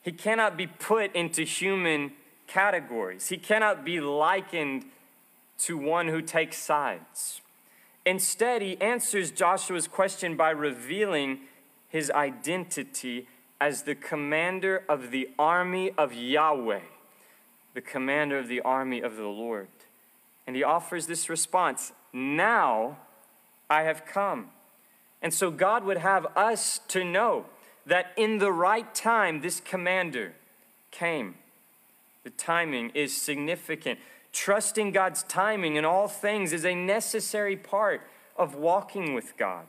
He 0.02 0.12
cannot 0.12 0.56
be 0.56 0.66
put 0.66 1.14
into 1.14 1.42
human 1.42 2.12
categories, 2.46 3.28
he 3.28 3.38
cannot 3.38 3.84
be 3.84 4.00
likened 4.00 4.84
to 5.58 5.78
one 5.78 6.08
who 6.08 6.20
takes 6.20 6.58
sides. 6.58 7.40
Instead, 8.04 8.62
he 8.62 8.80
answers 8.80 9.30
Joshua's 9.30 9.86
question 9.86 10.36
by 10.36 10.50
revealing 10.50 11.40
his 11.88 12.10
identity 12.10 13.28
as 13.60 13.82
the 13.82 13.94
commander 13.94 14.82
of 14.88 15.12
the 15.12 15.28
army 15.38 15.92
of 15.96 16.12
Yahweh, 16.12 16.80
the 17.74 17.80
commander 17.80 18.38
of 18.38 18.48
the 18.48 18.60
army 18.60 19.00
of 19.00 19.16
the 19.16 19.26
Lord. 19.26 19.68
And 20.46 20.56
he 20.56 20.62
offers 20.62 21.06
this 21.06 21.28
response 21.28 21.92
Now 22.12 22.98
I 23.70 23.82
have 23.82 24.04
come. 24.04 24.50
And 25.20 25.32
so 25.32 25.50
God 25.50 25.84
would 25.84 25.98
have 25.98 26.26
us 26.36 26.80
to 26.88 27.04
know 27.04 27.46
that 27.86 28.12
in 28.16 28.38
the 28.38 28.52
right 28.52 28.92
time, 28.94 29.40
this 29.40 29.60
commander 29.60 30.34
came. 30.90 31.36
The 32.24 32.30
timing 32.30 32.90
is 32.90 33.16
significant. 33.16 33.98
Trusting 34.32 34.92
God's 34.92 35.22
timing 35.24 35.76
in 35.76 35.84
all 35.84 36.08
things 36.08 36.52
is 36.52 36.64
a 36.64 36.74
necessary 36.74 37.56
part 37.56 38.02
of 38.36 38.54
walking 38.54 39.14
with 39.14 39.36
God. 39.36 39.66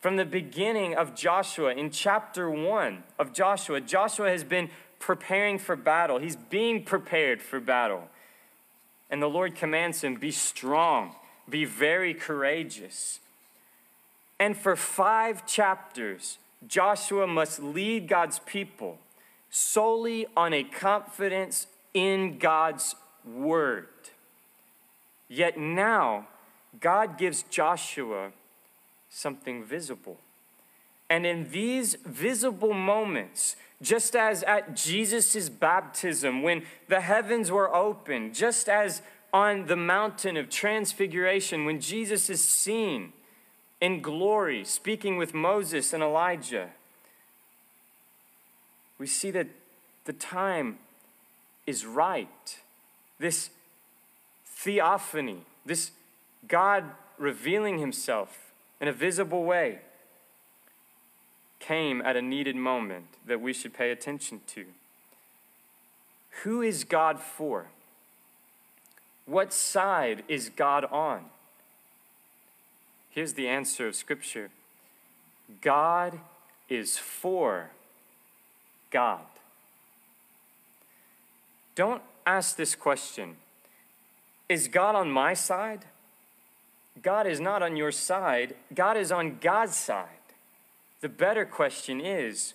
From 0.00 0.16
the 0.16 0.24
beginning 0.24 0.94
of 0.94 1.14
Joshua, 1.14 1.72
in 1.72 1.90
chapter 1.90 2.50
1 2.50 3.04
of 3.18 3.32
Joshua, 3.32 3.80
Joshua 3.80 4.28
has 4.30 4.44
been 4.44 4.68
preparing 5.02 5.58
for 5.58 5.76
battle. 5.76 6.18
He's 6.18 6.36
being 6.36 6.84
prepared 6.84 7.42
for 7.42 7.60
battle. 7.60 8.08
And 9.10 9.20
the 9.20 9.28
Lord 9.28 9.54
commands 9.54 10.02
him 10.02 10.14
be 10.14 10.30
strong, 10.30 11.14
be 11.50 11.66
very 11.66 12.14
courageous. 12.14 13.20
And 14.40 14.56
for 14.56 14.76
five 14.76 15.44
chapters, 15.44 16.38
Joshua 16.66 17.26
must 17.26 17.62
lead 17.62 18.08
God's 18.08 18.38
people 18.40 18.98
solely 19.50 20.26
on 20.36 20.54
a 20.54 20.64
confidence 20.64 21.66
in 21.92 22.38
God's 22.38 22.94
word. 23.24 23.88
Yet 25.28 25.58
now, 25.58 26.28
God 26.80 27.18
gives 27.18 27.42
Joshua 27.50 28.32
something 29.10 29.62
visible. 29.62 30.18
And 31.10 31.26
in 31.26 31.50
these 31.50 31.96
visible 32.06 32.72
moments, 32.72 33.56
just 33.82 34.16
as 34.16 34.42
at 34.44 34.74
Jesus' 34.74 35.48
baptism, 35.48 36.42
when 36.42 36.62
the 36.88 37.00
heavens 37.00 37.50
were 37.50 37.74
open, 37.74 38.32
just 38.32 38.68
as 38.68 39.02
on 39.32 39.66
the 39.66 39.76
mountain 39.76 40.36
of 40.36 40.48
transfiguration, 40.48 41.64
when 41.64 41.80
Jesus 41.80 42.30
is 42.30 42.46
seen 42.46 43.12
in 43.80 44.00
glory, 44.00 44.64
speaking 44.64 45.16
with 45.16 45.34
Moses 45.34 45.92
and 45.92 46.02
Elijah, 46.02 46.70
we 48.98 49.06
see 49.06 49.30
that 49.32 49.48
the 50.04 50.12
time 50.12 50.78
is 51.66 51.84
right. 51.84 52.60
This 53.18 53.50
theophany, 54.44 55.38
this 55.66 55.90
God 56.46 56.84
revealing 57.18 57.78
himself 57.78 58.52
in 58.80 58.86
a 58.86 58.92
visible 58.92 59.44
way 59.44 59.80
came 61.62 62.02
at 62.02 62.16
a 62.16 62.22
needed 62.22 62.56
moment 62.56 63.06
that 63.26 63.40
we 63.40 63.52
should 63.52 63.72
pay 63.72 63.90
attention 63.90 64.40
to. 64.48 64.66
Who 66.42 66.60
is 66.60 66.84
God 66.84 67.20
for? 67.20 67.66
What 69.26 69.52
side 69.52 70.24
is 70.28 70.48
God 70.48 70.84
on? 70.86 71.26
Here's 73.10 73.34
the 73.34 73.48
answer 73.48 73.86
of 73.86 73.94
Scripture 73.94 74.50
God 75.60 76.18
is 76.68 76.98
for 76.98 77.70
God. 78.90 79.20
Don't 81.74 82.02
ask 82.26 82.56
this 82.56 82.74
question 82.74 83.36
Is 84.48 84.68
God 84.68 84.94
on 84.94 85.10
my 85.10 85.34
side? 85.34 85.84
God 87.02 87.26
is 87.26 87.40
not 87.40 87.62
on 87.62 87.76
your 87.76 87.92
side, 87.92 88.54
God 88.74 88.96
is 88.96 89.12
on 89.12 89.38
God's 89.40 89.76
side. 89.76 90.21
The 91.02 91.08
better 91.08 91.44
question 91.44 92.00
is 92.00 92.54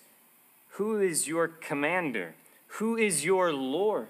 who 0.70 0.98
is 0.98 1.28
your 1.28 1.48
commander? 1.48 2.34
Who 2.78 2.96
is 2.96 3.22
your 3.22 3.52
Lord? 3.52 4.08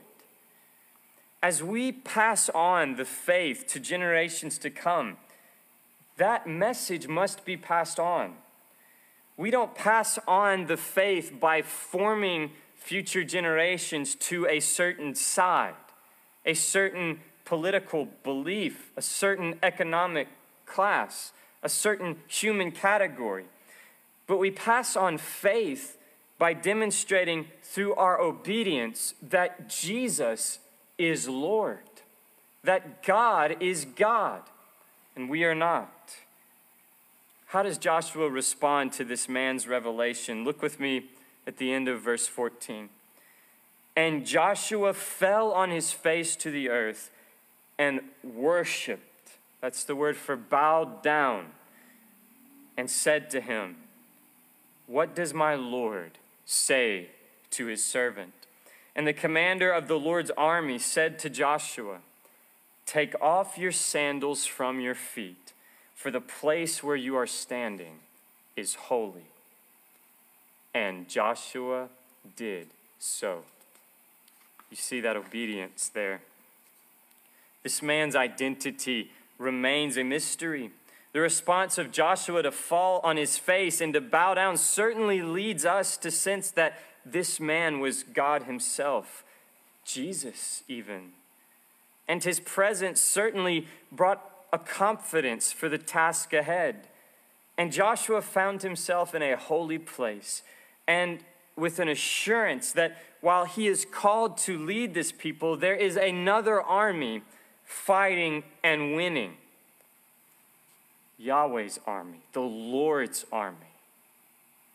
As 1.43 1.61
we 1.61 1.91
pass 1.91 2.49
on 2.51 2.95
the 2.95 3.05
faith 3.05 3.67
to 3.69 3.81
generations 3.81 4.57
to 4.59 4.71
come, 4.71 5.17
that 6.19 6.47
message 6.47 7.09
must 7.09 7.45
be 7.45 7.57
passed 7.57 7.99
on. 7.99 8.35
We 9.37 9.51
don't 9.51 9.75
pass 9.75 10.21
on 10.29 10.67
the 10.67 10.77
faith 10.77 11.33
by 11.41 11.63
forming 11.63 12.53
future 12.77 13.25
generations 13.25 14.15
to 14.17 14.47
a 14.47 14.61
certain 14.61 15.17
side, 15.17 15.75
a 16.47 16.55
certain 16.55 17.21
political 17.45 18.09
belief, 18.23 18.93
a 18.97 19.03
certain 19.03 19.59
economic 19.65 20.29
class, 20.65 21.33
a 21.61 21.69
certain 21.69 22.19
human 22.29 22.71
category. 22.71 23.47
But 24.29 24.37
we 24.37 24.53
pass 24.53 24.95
on 24.95 25.19
faith 25.19 25.99
by 26.39 26.53
demonstrating 26.53 27.47
through 27.63 27.95
our 27.95 28.21
obedience 28.21 29.15
that 29.21 29.69
Jesus 29.69 30.61
is 30.97 31.29
Lord, 31.29 31.81
that 32.63 33.03
God 33.03 33.57
is 33.61 33.85
God, 33.85 34.43
and 35.17 35.29
we 35.29 35.43
are 35.43 35.55
not. 35.55 36.17
How 37.47 37.63
does 37.63 37.79
Joshua 37.79 38.29
respond 38.29 38.93
to 38.93 39.05
this 39.05 39.29
man's 39.29 39.67
revelation? 39.67 40.45
Look 40.45 40.61
with 40.61 40.79
me 40.79 41.07
at 41.47 41.57
the 41.57 41.73
end 41.73 41.89
of 41.89 42.03
verse 42.03 42.27
14. 42.27 42.91
And 43.97 44.27
Joshua 44.27 44.93
fell 44.93 45.51
on 45.53 45.71
his 45.71 45.91
face 45.91 46.37
to 46.37 46.51
the 46.51 46.69
earth 46.69 47.11
and 47.79 48.01
worshiped. 48.23 49.03
That's 49.63 49.83
the 49.83 49.97
word 49.97 50.17
for 50.17 50.37
bowed 50.37 51.03
down. 51.03 51.47
And 52.77 52.89
said 52.89 53.31
to 53.31 53.41
him, 53.41 53.77
What 54.89 55.15
does 55.15 55.35
my 55.35 55.55
Lord 55.55 56.13
say 56.47 57.09
to 57.51 57.67
his 57.67 57.85
servant? 57.85 58.33
And 58.97 59.07
the 59.07 59.13
commander 59.13 59.71
of 59.71 59.87
the 59.87 59.99
Lord's 59.99 60.31
army 60.31 60.79
said 60.79 61.19
to 61.21 61.31
Joshua, 61.31 61.99
Take 62.87 63.15
off 63.21 63.59
your 63.59 63.71
sandals 63.71 64.47
from 64.47 64.81
your 64.81 64.95
feet, 64.95 65.53
for 65.95 66.11
the 66.11 66.23
place 66.23 66.83
where 66.83 66.97
you 66.97 67.17
are 67.17 67.27
standing 67.27 68.01
is 68.57 68.75
holy. 68.75 69.27
And 70.73 71.07
Joshua 71.07 71.91
did 72.35 72.69
so. 72.99 73.43
You 74.71 74.77
see 74.77 75.01
that 75.03 75.17
obedience 75.17 75.91
there. 75.93 76.23
This 77.63 77.83
man's 77.83 78.17
identity 78.17 79.11
remains 79.37 79.99
a 79.99 80.03
mystery. 80.03 80.71
The 81.13 81.21
response 81.21 81.79
of 81.79 81.91
Joshua 81.91 82.43
to 82.43 82.53
fall 82.53 83.01
on 83.03 83.17
his 83.17 83.39
face 83.39 83.81
and 83.81 83.95
to 83.95 84.01
bow 84.01 84.35
down 84.35 84.57
certainly 84.57 85.23
leads 85.23 85.65
us 85.65 85.97
to 85.99 86.11
sense 86.11 86.51
that 86.53 86.79
this 87.05 87.41
man 87.41 87.81
was 87.81 88.03
God 88.03 88.43
himself, 88.45 89.25
Jesus, 89.85 90.63
even. 90.69 91.13
And 92.07 92.23
his 92.23 92.41
presence 92.41 93.01
certainly 93.01 93.67
brought 93.91 94.23
a 94.53 94.59
confidence 94.59 95.53
for 95.53 95.69
the 95.69 95.79
task 95.79 96.33
ahead. 96.33 96.89
And 97.57 97.73
Joshua 97.73 98.23
found 98.23 98.63
himself 98.63 99.15
in 99.15 99.23
a 99.23 99.37
holy 99.37 99.79
place 99.79 100.43
and 100.87 101.21
with 101.57 101.81
an 101.81 101.89
assurance 101.89 102.73
that 102.73 102.97
while 103.21 103.45
he 103.45 103.67
is 103.67 103.85
called 103.85 104.39
to 104.39 104.59
lead 104.59 104.95
this 104.95 105.11
people, 105.11 105.57
there 105.57 105.75
is 105.75 105.97
another 105.97 106.63
army 106.63 107.23
fighting 107.65 108.45
and 108.63 108.95
winning. 108.95 109.37
Yahweh's 111.19 111.81
army, 111.87 112.21
the 112.33 112.41
Lord's 112.41 113.27
army, 113.33 113.75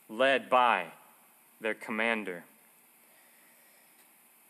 led 0.10 0.50
by 0.50 0.88
their 1.62 1.74
commander. 1.74 2.44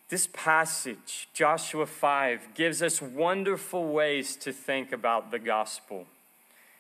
This 0.09 0.27
passage, 0.27 1.29
Joshua 1.33 1.85
5, 1.85 2.53
gives 2.55 2.81
us 2.81 3.01
wonderful 3.01 3.87
ways 3.91 4.35
to 4.37 4.51
think 4.51 4.91
about 4.91 5.31
the 5.31 5.39
gospel. 5.39 6.07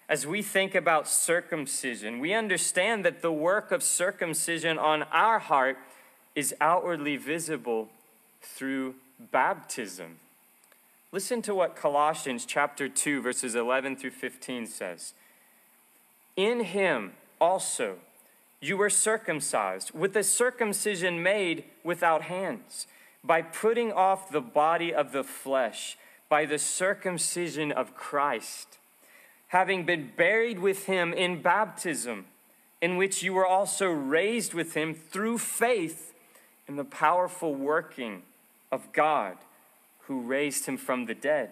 As 0.09 0.27
we 0.27 0.41
think 0.41 0.75
about 0.75 1.07
circumcision, 1.07 2.19
we 2.19 2.33
understand 2.33 3.05
that 3.05 3.21
the 3.21 3.31
work 3.31 3.71
of 3.71 3.81
circumcision 3.81 4.77
on 4.77 5.03
our 5.03 5.39
heart 5.39 5.77
is 6.35 6.53
outwardly 6.59 7.15
visible 7.15 7.89
through 8.41 8.95
baptism. 9.31 10.19
Listen 11.13 11.43
to 11.43 11.53
what 11.53 11.75
Colossians 11.75 12.43
chapter 12.43 12.89
2 12.89 13.21
verses 13.21 13.53
11 13.53 13.97
through 13.97 14.09
15 14.09 14.65
says. 14.65 15.13
In 16.35 16.61
him 16.61 17.11
also 17.39 17.97
you 18.59 18.77
were 18.77 18.89
circumcised 18.89 19.91
with 19.91 20.17
a 20.17 20.23
circumcision 20.23 21.21
made 21.21 21.65
without 21.83 22.23
hands 22.23 22.87
by 23.23 23.43
putting 23.43 23.91
off 23.91 24.31
the 24.31 24.41
body 24.41 24.91
of 24.91 25.11
the 25.11 25.23
flesh 25.23 25.99
by 26.29 26.45
the 26.45 26.57
circumcision 26.57 27.71
of 27.71 27.93
Christ 27.93 28.79
having 29.49 29.85
been 29.85 30.09
buried 30.17 30.57
with 30.57 30.85
him 30.87 31.13
in 31.13 31.43
baptism 31.43 32.25
in 32.81 32.97
which 32.97 33.21
you 33.21 33.33
were 33.33 33.45
also 33.45 33.85
raised 33.85 34.55
with 34.55 34.73
him 34.73 34.95
through 34.95 35.37
faith 35.37 36.15
in 36.67 36.75
the 36.75 36.83
powerful 36.83 37.53
working 37.53 38.23
of 38.71 38.91
God 38.93 39.37
who 40.07 40.21
raised 40.21 40.65
him 40.65 40.77
from 40.77 41.05
the 41.05 41.15
dead. 41.15 41.51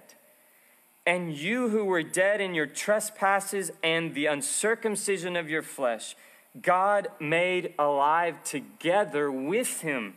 And 1.06 1.36
you 1.36 1.70
who 1.70 1.86
were 1.86 2.04
dead 2.04 2.42
in 2.42 2.54
your 2.54 2.68
trespasses 2.68 3.72
and 3.84 4.14
the 4.14 4.28
uncircumcision 4.28 5.36
of 5.36 5.50
your 5.50 5.64
flesh, 5.64 6.16
God 6.62 7.08
made 7.20 7.74
alive 7.80 8.44
together 8.44 9.32
with 9.32 9.82
him, 9.82 10.16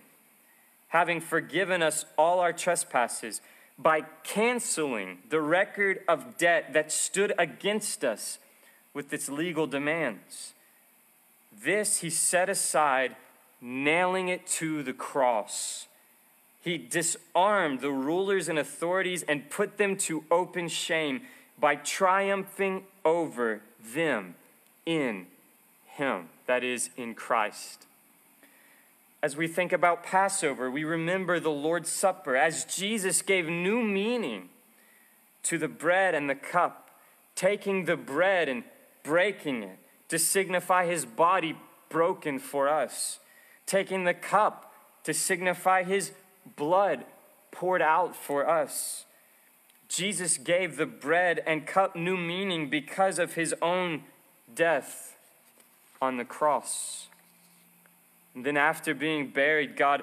having 0.88 1.20
forgiven 1.20 1.82
us 1.82 2.04
all 2.18 2.40
our 2.40 2.52
trespasses 2.52 3.40
by 3.78 4.02
canceling 4.22 5.18
the 5.30 5.40
record 5.40 6.00
of 6.06 6.36
debt 6.36 6.72
that 6.74 6.92
stood 6.92 7.32
against 7.38 8.04
us 8.04 8.38
with 8.92 9.12
its 9.12 9.28
legal 9.28 9.66
demands. 9.66 10.54
This 11.52 11.98
he 11.98 12.10
set 12.10 12.48
aside 12.48 13.16
nailing 13.60 14.28
it 14.28 14.46
to 14.46 14.82
the 14.82 14.92
cross. 14.92 15.88
He 16.64 16.78
disarmed 16.78 17.80
the 17.80 17.90
rulers 17.90 18.48
and 18.48 18.58
authorities 18.58 19.22
and 19.22 19.50
put 19.50 19.76
them 19.76 19.98
to 19.98 20.24
open 20.30 20.68
shame 20.68 21.20
by 21.60 21.76
triumphing 21.76 22.84
over 23.04 23.60
them 23.94 24.34
in 24.86 25.26
Him, 25.84 26.30
that 26.46 26.64
is, 26.64 26.88
in 26.96 27.14
Christ. 27.14 27.84
As 29.22 29.36
we 29.36 29.46
think 29.46 29.74
about 29.74 30.04
Passover, 30.04 30.70
we 30.70 30.84
remember 30.84 31.38
the 31.38 31.50
Lord's 31.50 31.90
Supper 31.90 32.34
as 32.34 32.64
Jesus 32.64 33.20
gave 33.20 33.46
new 33.46 33.82
meaning 33.82 34.48
to 35.42 35.58
the 35.58 35.68
bread 35.68 36.14
and 36.14 36.30
the 36.30 36.34
cup, 36.34 36.90
taking 37.34 37.84
the 37.84 37.96
bread 37.96 38.48
and 38.48 38.64
breaking 39.02 39.62
it 39.62 39.78
to 40.08 40.18
signify 40.18 40.86
His 40.86 41.04
body 41.04 41.56
broken 41.90 42.38
for 42.38 42.70
us 42.70 43.20
taking 43.66 44.04
the 44.04 44.14
cup 44.14 44.72
to 45.04 45.14
signify 45.14 45.82
his 45.82 46.12
blood 46.56 47.04
poured 47.50 47.82
out 47.82 48.14
for 48.16 48.48
us. 48.48 49.04
Jesus 49.88 50.38
gave 50.38 50.76
the 50.76 50.86
bread 50.86 51.42
and 51.46 51.66
cup 51.66 51.94
new 51.94 52.16
meaning 52.16 52.68
because 52.68 53.18
of 53.18 53.34
his 53.34 53.54
own 53.62 54.02
death 54.52 55.16
on 56.00 56.16
the 56.16 56.24
cross. 56.24 57.08
And 58.34 58.44
then, 58.44 58.56
after 58.56 58.94
being 58.94 59.28
buried, 59.28 59.76
God 59.76 60.02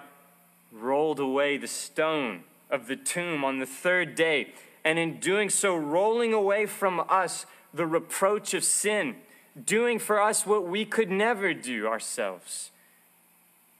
rolled 0.71 1.19
away 1.19 1.57
the 1.57 1.67
stone 1.67 2.43
of 2.69 2.87
the 2.87 2.95
tomb 2.95 3.43
on 3.43 3.59
the 3.59 3.65
third 3.65 4.15
day. 4.15 4.53
And 4.85 4.97
in 4.97 5.19
doing 5.19 5.49
so, 5.49 5.75
rolling 5.75 6.33
away 6.33 6.65
from 6.65 7.03
us 7.09 7.45
the 7.73 7.85
reproach 7.85 8.53
of 8.53 8.63
sin, 8.63 9.17
doing 9.61 9.99
for 9.99 10.21
us 10.21 10.45
what 10.45 10.65
we 10.65 10.85
could 10.85 11.11
never 11.11 11.53
do 11.53 11.87
ourselves. 11.87 12.71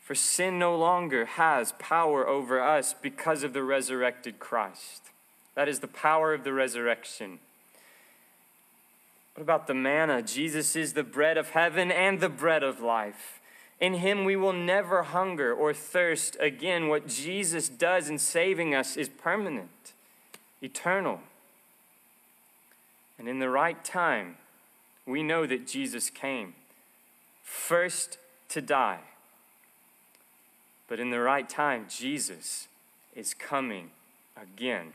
For 0.02 0.16
sin 0.16 0.58
no 0.58 0.76
longer 0.76 1.26
has 1.26 1.74
power 1.74 2.28
over 2.28 2.60
us 2.60 2.94
because 3.00 3.44
of 3.44 3.54
the 3.54 3.64
resurrected 3.64 4.40
Christ. 4.40 5.04
That 5.56 5.70
is 5.70 5.80
the 5.80 5.88
power 5.88 6.34
of 6.34 6.44
the 6.44 6.54
resurrection. 6.54 7.40
What 9.36 9.44
about 9.44 9.68
the 9.68 9.74
manna? 9.74 10.22
Jesus 10.22 10.76
is 10.76 10.94
the 10.94 11.04
bread 11.04 11.38
of 11.38 11.52
heaven 11.52 11.92
and 11.92 12.20
the 12.20 12.30
bread 12.30 12.64
of 12.64 12.82
life. 12.82 13.40
In 13.80 13.96
him 13.96 14.26
we 14.26 14.36
will 14.36 14.54
never 14.54 15.04
hunger 15.04 15.54
or 15.54 15.74
thirst 15.74 16.36
again. 16.40 16.88
What 16.88 17.08
Jesus 17.08 17.70
does 17.70 18.10
in 18.10 18.18
saving 18.18 18.74
us 18.76 18.98
is 18.98 19.08
permanent, 19.08 19.94
eternal. 20.62 21.22
And 23.18 23.30
in 23.30 23.40
the 23.40 23.50
right 23.50 23.84
time, 23.84 24.38
we 25.06 25.22
know 25.22 25.46
that 25.46 25.68
Jesus 25.68 26.10
came 26.10 26.56
first 27.44 28.18
to 28.50 28.62
die 28.62 29.00
but 30.92 31.00
in 31.00 31.10
the 31.10 31.22
right 31.22 31.48
time, 31.48 31.86
Jesus 31.88 32.68
is 33.16 33.34
coming 33.34 33.92
again. 34.36 34.92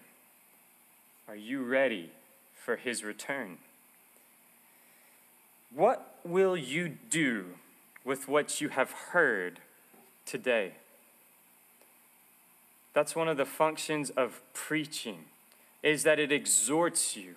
Are 1.27 1.35
you 1.35 1.63
ready 1.63 2.11
for 2.55 2.77
his 2.77 3.03
return? 3.03 3.57
What 5.75 6.19
will 6.23 6.55
you 6.55 6.99
do 7.09 7.47
with 8.05 8.29
what 8.29 8.61
you 8.61 8.69
have 8.69 8.91
heard 8.91 9.61
today? 10.27 10.73
That's 12.93 13.17
one 13.17 13.29
of 13.29 13.39
the 13.39 13.47
functions 13.47 14.11
of 14.11 14.43
preaching 14.53 15.25
is 15.83 16.03
that 16.03 16.19
it 16.19 16.31
exhorts 16.31 17.17
you. 17.17 17.37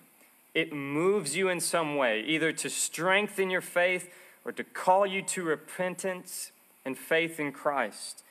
It 0.54 0.70
moves 0.70 1.34
you 1.34 1.48
in 1.48 1.60
some 1.60 1.96
way, 1.96 2.20
either 2.20 2.52
to 2.52 2.68
strengthen 2.68 3.48
your 3.48 3.62
faith 3.62 4.10
or 4.44 4.52
to 4.52 4.64
call 4.64 5.06
you 5.06 5.22
to 5.22 5.44
repentance 5.44 6.52
and 6.84 6.98
faith 6.98 7.40
in 7.40 7.52
Christ. 7.52 8.22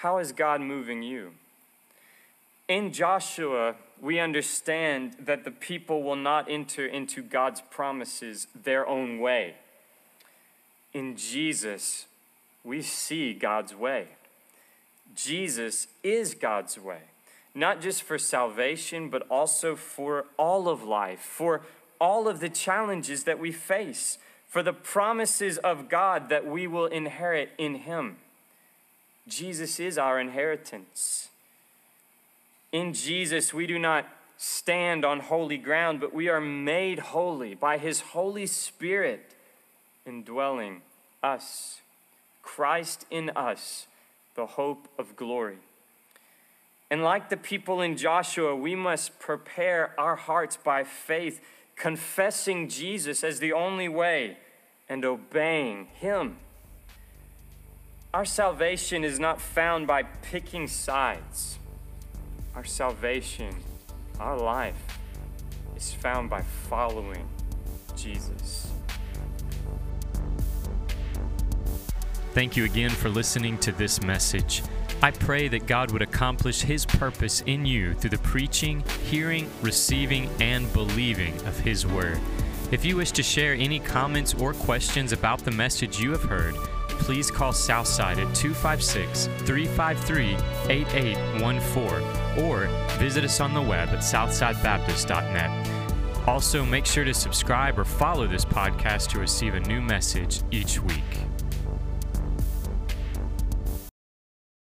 How 0.00 0.16
is 0.16 0.32
God 0.32 0.62
moving 0.62 1.02
you? 1.02 1.32
In 2.68 2.90
Joshua, 2.90 3.74
we 4.00 4.18
understand 4.18 5.14
that 5.20 5.44
the 5.44 5.50
people 5.50 6.02
will 6.02 6.16
not 6.16 6.50
enter 6.50 6.86
into 6.86 7.20
God's 7.20 7.60
promises 7.60 8.46
their 8.54 8.86
own 8.86 9.18
way. 9.18 9.56
In 10.94 11.16
Jesus, 11.16 12.06
we 12.64 12.80
see 12.80 13.34
God's 13.34 13.74
way. 13.74 14.08
Jesus 15.14 15.86
is 16.02 16.32
God's 16.32 16.78
way, 16.78 17.02
not 17.54 17.82
just 17.82 18.02
for 18.02 18.16
salvation, 18.16 19.10
but 19.10 19.26
also 19.28 19.76
for 19.76 20.24
all 20.38 20.70
of 20.70 20.82
life, 20.82 21.20
for 21.20 21.60
all 22.00 22.26
of 22.26 22.40
the 22.40 22.48
challenges 22.48 23.24
that 23.24 23.38
we 23.38 23.52
face, 23.52 24.16
for 24.48 24.62
the 24.62 24.72
promises 24.72 25.58
of 25.58 25.90
God 25.90 26.30
that 26.30 26.46
we 26.46 26.66
will 26.66 26.86
inherit 26.86 27.50
in 27.58 27.74
Him. 27.74 28.16
Jesus 29.28 29.78
is 29.78 29.98
our 29.98 30.18
inheritance. 30.18 31.28
In 32.72 32.92
Jesus, 32.92 33.52
we 33.52 33.66
do 33.66 33.78
not 33.78 34.06
stand 34.36 35.04
on 35.04 35.20
holy 35.20 35.58
ground, 35.58 36.00
but 36.00 36.14
we 36.14 36.28
are 36.28 36.40
made 36.40 36.98
holy 36.98 37.54
by 37.54 37.78
His 37.78 38.00
Holy 38.00 38.46
Spirit 38.46 39.34
indwelling 40.06 40.82
us. 41.22 41.80
Christ 42.42 43.06
in 43.10 43.30
us, 43.30 43.86
the 44.34 44.46
hope 44.46 44.88
of 44.98 45.14
glory. 45.14 45.58
And 46.90 47.04
like 47.04 47.28
the 47.28 47.36
people 47.36 47.80
in 47.80 47.96
Joshua, 47.96 48.56
we 48.56 48.74
must 48.74 49.18
prepare 49.20 49.94
our 49.98 50.16
hearts 50.16 50.56
by 50.56 50.82
faith, 50.82 51.40
confessing 51.76 52.68
Jesus 52.68 53.22
as 53.22 53.38
the 53.38 53.52
only 53.52 53.88
way 53.88 54.38
and 54.88 55.04
obeying 55.04 55.86
Him 55.94 56.38
Our 58.12 58.24
salvation 58.24 59.04
is 59.04 59.20
not 59.20 59.40
found 59.40 59.86
by 59.86 60.02
picking 60.02 60.66
sides. 60.66 61.60
Our 62.56 62.64
salvation, 62.64 63.54
our 64.18 64.36
life, 64.36 64.98
is 65.76 65.92
found 65.92 66.28
by 66.28 66.42
following 66.42 67.28
Jesus. 67.96 68.72
Thank 72.34 72.56
you 72.56 72.64
again 72.64 72.90
for 72.90 73.08
listening 73.08 73.58
to 73.58 73.70
this 73.70 74.02
message. 74.02 74.64
I 75.02 75.12
pray 75.12 75.46
that 75.46 75.68
God 75.68 75.92
would 75.92 76.02
accomplish 76.02 76.62
His 76.62 76.84
purpose 76.84 77.42
in 77.42 77.64
you 77.64 77.94
through 77.94 78.10
the 78.10 78.18
preaching, 78.18 78.82
hearing, 79.04 79.48
receiving, 79.62 80.28
and 80.40 80.70
believing 80.72 81.34
of 81.46 81.60
His 81.60 81.86
Word. 81.86 82.18
If 82.72 82.84
you 82.84 82.96
wish 82.96 83.12
to 83.12 83.22
share 83.22 83.54
any 83.54 83.78
comments 83.78 84.34
or 84.34 84.52
questions 84.52 85.12
about 85.12 85.38
the 85.44 85.52
message 85.52 86.00
you 86.00 86.10
have 86.10 86.24
heard, 86.24 86.56
please 87.00 87.30
call 87.30 87.52
Southside 87.52 88.18
at 88.18 88.34
256 88.34 89.26
353 89.44 90.36
8814 90.68 92.44
or 92.44 92.66
visit 92.98 93.24
us 93.24 93.40
on 93.40 93.52
the 93.52 93.60
web 93.60 93.88
at 93.88 93.98
southsidebaptist.net. 93.98 96.28
Also, 96.28 96.64
make 96.64 96.86
sure 96.86 97.04
to 97.04 97.14
subscribe 97.14 97.78
or 97.78 97.84
follow 97.84 98.26
this 98.26 98.44
podcast 98.44 99.08
to 99.08 99.18
receive 99.18 99.54
a 99.54 99.60
new 99.60 99.80
message 99.80 100.42
each 100.50 100.80
week. 100.80 101.29